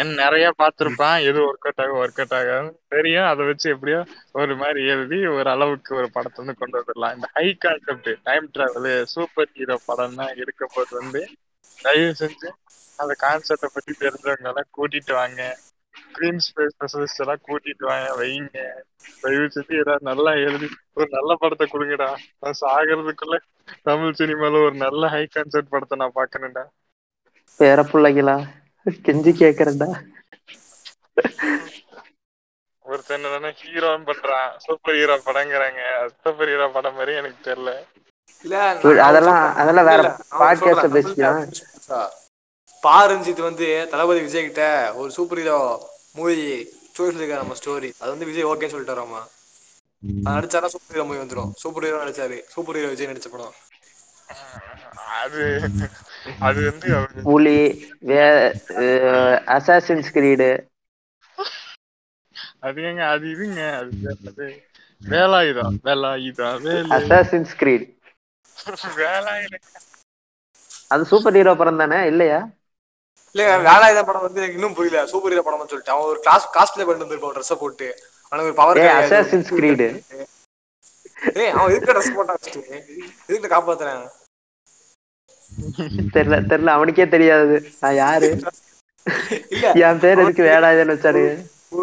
[0.00, 1.18] ஏன்னா நிறைய பார்த்திருப்பான்.
[1.28, 3.28] எது ஒர்க் அவுட் ஆகும் ஒர்க் அவுட் ஆகாது தெரியும்.
[3.30, 4.00] அதை வச்சு எப்படியோ
[4.40, 7.14] ஒரு மாதிரி எழுதி ஒரு அளவுக்கு ஒரு படத்தை வந்து கொண்டு வந்துடலாம்.
[7.16, 8.90] இந்த high concept time travel
[9.58, 11.22] superhero படம்னா எடுக்க போது வந்து
[11.68, 12.50] தயவு செஞ்சு
[13.02, 15.40] அந்த கான்செப்டை பத்தி தெரிஞ்சவங்க எல்லாம் கூட்டிட்டு வாங்க.
[15.94, 18.58] ஸ்கிரீன் ஸ்பேஸ் ஸ்பெஷலிஸ்ட் எல்லாம் கூட்டிட்டு வாங்க வைங்க.
[19.22, 20.68] தயவு செஞ்சு ஏதாவது நல்லா எழுதி
[20.98, 22.10] ஒரு நல்ல படத்தை கொடுங்கடா.
[22.42, 23.38] நான் சாகிறதுக்குள்ள
[23.88, 26.64] தமிழ் சினிமால ஒரு நல்ல ஹை கான்செப்ட் படத்தை நான் பாக்கணும்டா
[27.58, 28.36] பேர பிள்ளைங்களா
[29.06, 29.88] கெஞ்சி கேக்குறேன்டா.
[32.84, 34.50] ஒருத்தன் தானே ஹீரோன்னு பண்றான்.
[34.64, 35.80] சூப்பர் ஹீரோ படங்கிறாங்க.
[36.22, 37.72] சூப்பர் ஹீரோ படம் மாதிரி எனக்கு தெரியல.
[39.08, 40.94] அதெல்லாம் அதெல்லாம் வேற இல்ல, நான் பாட்காஸ்ட சொல்றேன்.
[40.96, 42.10] பேசிக்கலாம்.
[42.86, 44.64] பாரஞ்சித் வந்து தளபதி விஜய் கிட்ட
[45.00, 45.58] ஒரு சூப்பர் ஹீரோ
[46.18, 46.36] மூவி
[46.98, 49.22] சொல்லிருக்காரு நம்ம ஸ்டோரி அது வந்து விஜய் ஓகே சொல்லிட்டாராமா
[50.26, 51.50] அது நடிச்சாரா சூப்பர் ஹீரோ மூவி வந்துரும்.
[51.62, 52.38] சூப்பர் ஹீரோ நடிச்சாரு.
[52.54, 53.54] சூப்பர் ஹீரோ விஜய் நடிச்ச படம்.
[55.16, 55.42] அது
[56.46, 56.88] அது வந்து
[57.26, 57.58] புலி
[58.08, 58.22] வே
[59.56, 60.48] அசாசின்ஸ் கிரீடு
[62.66, 64.46] அது ஏங்க அது இதுங்க அது?
[65.00, 66.88] வேலாயுதம் வேலாயுதம் வேலு.
[66.96, 67.86] அசாசின்ஸ் கிரீட்
[68.98, 69.64] வேலாயுதம்
[70.92, 72.40] அது சூப்பர் ஹீரோ படம் தானே இல்லையா?
[73.34, 75.00] இல்ல வேலாயுத படம் வந்து எனக்கு இன்னும் புரியல.
[75.12, 75.94] சூப்பர் ஹீரோ படம்னு சொல்லிட்டு.
[75.94, 77.88] அவன் ஒரு கிளாஸ் காஸ்ட்ல பண்ணிட்டு வந்திருப்பான் ட்ரெஸ் போட்டு.
[78.32, 79.82] அவனுக்கு ஒரு பவர் Assassin's Creed.
[81.36, 82.40] ஏய் அவன் எதுக்கு ட்ரெஸ் போட்டான்?
[83.28, 84.02] எதுக்கு காப்பாத்துறேன்?
[86.14, 87.70] தெரியல தெரியல அவனுக்கே தெரியாது.
[87.80, 88.40] நான் யாரு?
[89.74, 91.24] என் பேர் எதுக்கு வேடாதுன்னு வச்சாரு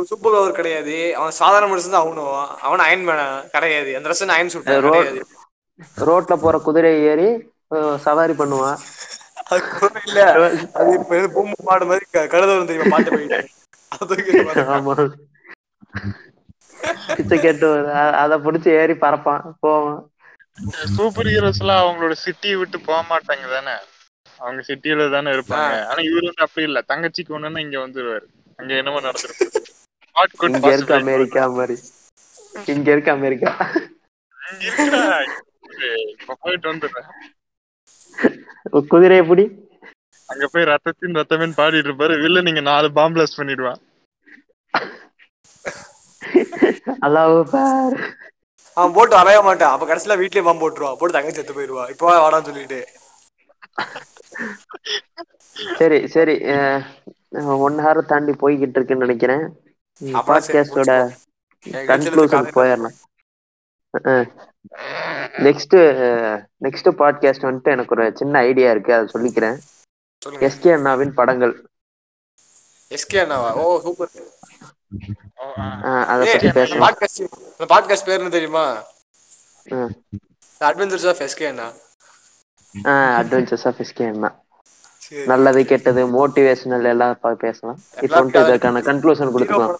[0.03, 1.15] சூப்பர் பவர் கிடையாது.
[1.15, 2.59] அவன் சாதாரண மனுஷன் தான் அவனும்.
[2.61, 3.95] அவன் அயன் மேன கிடையாது.
[3.95, 5.25] அந்த ட்ரெஸ் அயன் கிடையாது.
[5.97, 7.29] ரோட்ல போற குதிரை ஏறி
[7.97, 8.77] சவாரி பண்ணுவான்.
[10.05, 10.23] இல்ல.
[10.73, 12.95] அது இப்ப பூம்பு மாடு மாதிரி க- கழுத வரும் தெரியுமா?
[12.95, 13.49] பாட்டு போயிட்டு.
[17.41, 17.67] கேட்டு
[18.23, 19.55] அத புடிச்சு ஏறி பறப்பான்.
[19.59, 20.12] போவான்.
[20.95, 23.75] சூப்பர் ஹீரோஸ் எல்லாம் அவங்களோட சிட்டியை விட்டு போக மாட்டாங்க தானே?
[24.39, 25.73] அவங்க சிட்டியில தானே இருப்பாங்க.
[25.89, 26.79] ஆனா இவரு வந்து அப்படி இல்ல.
[26.91, 28.25] தங்கச்சிக்கு ஒண்ணுன்னா இங்க வந்துருவாரு.
[28.59, 29.47] அங்க என்னமோ நடந்திருக்கு.
[30.49, 30.93] இங்க இருக்க.
[30.95, 31.75] அமெரிக்கா மாதிரி.
[32.73, 33.51] இங்க இருக்க அமெரிக்கா.
[36.13, 37.09] இப்ப போயிட்டு வந்துடுறேன்.
[38.91, 39.45] குதிரையை புடி
[40.29, 42.15] அங்க போய் ரத்தத்தின் ரத்தமேன்னு பாடிட்டு இருப்பாரு.
[42.27, 43.81] இல்ல நீங்க நாலு பாம் பிளாஸ்ட் பண்ணிடுவான்.
[47.07, 47.97] அல்லாஹ் பார்.
[48.75, 49.73] அவன் போட்டு வரைய மாட்டான்.
[49.73, 51.83] அப்ப கடைசியில வீட்லயே பாம்பு போட்டுருவான் போட்டு தங்கச்சி செத்து போயிருவா.
[51.93, 52.79] இப்போ வாடான்னு சொல்லிட்டு.
[55.79, 56.35] சரி சரி.
[57.65, 59.43] ஒன் ஹவர் தாண்டி போய்கிட்டு இருக்குன்னு நினைக்கிறேன்.
[60.29, 60.93] பாட்காஸ்டோட
[61.91, 62.97] கன்க்ளூஷன் போயிடலாம்.
[65.47, 65.77] நெக்ஸ்ட்
[66.65, 68.93] நெக்ஸ்ட் பாட்காஸ்ட் வந்துட்டு எனக்கு ஒரு சின்ன ஐடியா இருக்கு.
[68.97, 69.57] அதை சொல்லிக்கிறேன்.
[70.47, 71.53] எஸ்கே அண்ணாவின் படங்கள்.
[72.95, 73.49] எஸ்கே அண்ணாவா?
[73.63, 74.11] ஓ சூப்பர்
[77.71, 78.83] பாட்காஸ்ட் பேர் என்ன தெரியுமா?
[80.59, 81.67] அட்வென்ச்சர்ஸ் ஆஃப் எஸ்கே அண்ணா.
[82.83, 83.81] அஹ், அட்வென்ச்சர்ஸ் ஆஃப்.
[85.25, 87.79] நல்லது கெட்டது மோட்டிவேஷனல் எல்லாம் பேசலாம்.
[88.01, 89.75] இப்போ வந்துட்டு இதற்கான கன்க்ளூஷன் கொடுத்துக்கலாம்.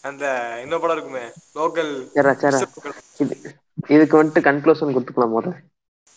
[0.00, 2.68] அந்த இன்னொரு படம் இருக்குமே லோக்கல் சரா சரா.
[3.18, 3.56] இது
[3.88, 5.56] இதுக்கு வந்துட்டு கன்க்ளூஷன் கொடுத்துக்கலாம் முதல்ல.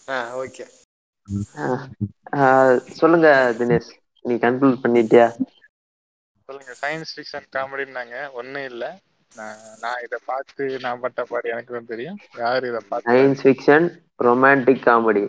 [0.09, 0.65] ஆ ஓகே
[2.93, 3.89] சொல்லுங்க தினேஷ்.
[4.21, 5.25] நீ கன்க்ளூட் பண்ணிட்டியா?
[6.51, 6.73] சொல்லுங்க.
[6.81, 8.85] சயின்ஸ் ஃபிக்ஷன் காமெடின்னாங்க ஒண்ணும் இல்ல.
[9.31, 12.17] நான் நான் இத பார்த்து நான் பட்ட பாடு எனக்கு தான் தெரியும்.
[12.37, 13.11] யார் இத பார்த்து?
[13.11, 13.85] சயின்ஸ் ஃபிக்ஷன்
[14.19, 15.23] ரொமான்டிக் காமெடி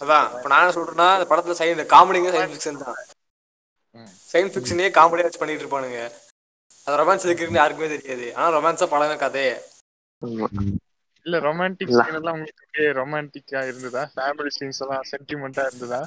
[0.00, 2.98] அதான் இப்ப நான் சொல்றேன்னா இந்த படத்துல சை இந்த காமெடிங்க சயின்ஸ் ஃபிக்ஷன் தான்.
[3.94, 4.10] ம்.
[4.32, 6.00] சயின்ஸ் ஃபிக்ஷனே காமெடியா வச்சு பண்ணிட்டு இருப்பானுங்க.
[6.70, 8.36] அது ரொமான்ஸ் இருக்குன்னு யாருக்குமே தெரியாது.
[8.36, 9.54] ஆனா ரொமான்ஸா படமே கதையே.
[10.22, 10.48] ஆமா.
[11.28, 11.90] இல்ல ரொமான்டிக்.
[11.96, 14.02] சீன் எல்லாம் உங்களுக்கு அப்படியே ரொமான்டிக்கா இருந்ததா?
[14.14, 16.00] ஃபேமிலி சீன்ஸ் எல்லாம் சென்டிமெண்டா இருந்ததா?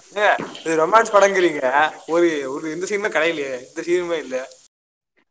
[0.64, 1.62] இது ரொமான்ஸ் படங்கிறீங்க.
[2.16, 3.56] ஒரு ஒரு இந்த சீனுமே கிடையிலையே.
[3.70, 4.38] இந்த சீனுமே இல்ல.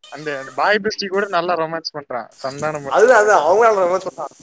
[0.05, 2.28] அந்த பாய் பெஸ்டி கூட நல்லா ரொமான்ஸ் பண்றான்.
[2.45, 2.86] சந்தானம்.
[2.99, 4.34] அதுதான் அதுதான் அவங்க ரொமான்ஸ் பண்ணான்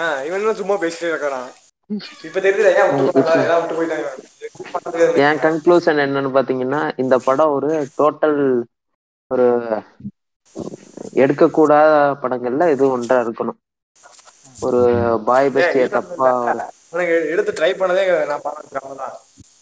[0.00, 1.46] ஆ இவன் சும்மா பேசிட்டே இருக்கான்
[2.26, 2.70] இப்ப தெரியுது
[3.60, 4.08] விட்டு போயிட்டாங்க
[5.26, 8.38] என் கன்க்ளூஷன் என்னன்னு பாத்தீங்கன்னா இந்த படம் ஒரு டோட்டல்
[9.30, 9.46] ஒரு
[11.24, 13.58] எடுக்கக்கூடாத படங்கள்ல இது ஒன்றா இருக்கணும்.
[14.66, 14.80] ஒரு
[15.28, 16.28] பாய் பெஸ்டிய தப்பா
[16.92, 19.14] எனக்கு எடுத்து ட்ரை பண்ணதே நான் பாருங்க அவ்வளவுதான்.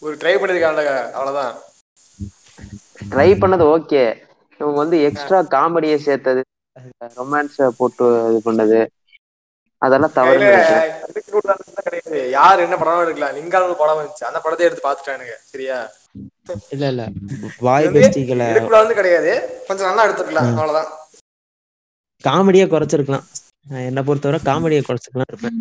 [0.05, 0.81] ஒரு ட்ரை பண்ணிருக்காங்க
[1.17, 1.53] அவ்வளவுதான்.
[3.13, 4.03] ட்ரை பண்ணது ஓகே
[4.59, 6.41] இவங்க வந்து எக்ஸ்ட்ரா காமெடியை சேர்த்தது
[7.17, 8.79] ரொமான்ஸ போட்டு இது பண்ணது.
[9.81, 12.21] அதெல்லாம் தவறு கிடையாது.
[12.35, 14.23] யார் என்ன படம் எடுக்கலாம் லிங்கால் படம் வந்துச்சு.
[14.29, 15.77] அந்த படத்தை எடுத்து பாத்துட்டானுங்க சரியா?
[16.75, 17.03] இல்ல இல்ல.
[17.67, 18.01] வாய் இது
[18.75, 19.33] வந்து கிடையாது.
[19.67, 20.89] கொஞ்சம் நல்லா எடுத்துக்கலாம் அவ்வளவுதான்.
[22.23, 23.25] காமெடியா குறைச்சிருக்கலாம்.
[23.65, 25.59] நான் என்ன பொறுத்தவரை காமெடியை குறைச்சிக்கலாம் இருப்பேன்.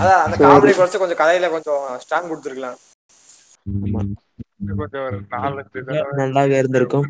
[0.00, 2.78] அதான் அந்த காமெடி குறைச்சு கொஞ்சம் கதையில கொஞ்சம் ஸ்ட்ராங் கொடுத்துருக்கலாம்.
[6.22, 7.08] நல்லாவே இருந்திருக்கும்.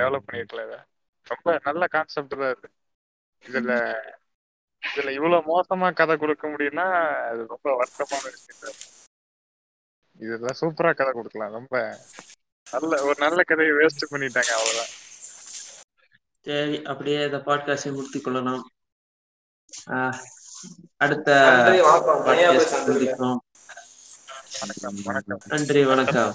[0.00, 0.62] டெவலப் பண்ணிருக்கல
[1.26, 2.68] ரொம்ப நல்ல கான்செப்ட் தான் இது.
[3.44, 3.72] இதுல
[4.82, 6.86] இதுல இவ்வளவு மோசமா கதை கொடுக்க முடியும்னா
[7.30, 8.78] அது ரொம்ப வருத்தமான விஷயம் தான்.
[10.20, 11.56] இதுல சூப்பரா கதை கொடுக்கலாம்.
[11.58, 11.74] ரொம்ப
[12.66, 14.92] நல்ல ஒரு நல்ல கதையை வேஸ்ட் பண்ணிட்டாங்க அவ்வளவுதான்.
[16.46, 18.70] சரி அப்படியே இந்த பாட்காஸ்டை முடித்துக் கொள்ளலாம்.
[19.86, 20.14] ஆஹ்,
[20.96, 21.32] அடுத்த
[22.70, 23.36] சந்திப்போம்.
[24.60, 25.40] வணக்கம் வணக்கம்.
[25.46, 26.34] நன்றி வணக்கம்.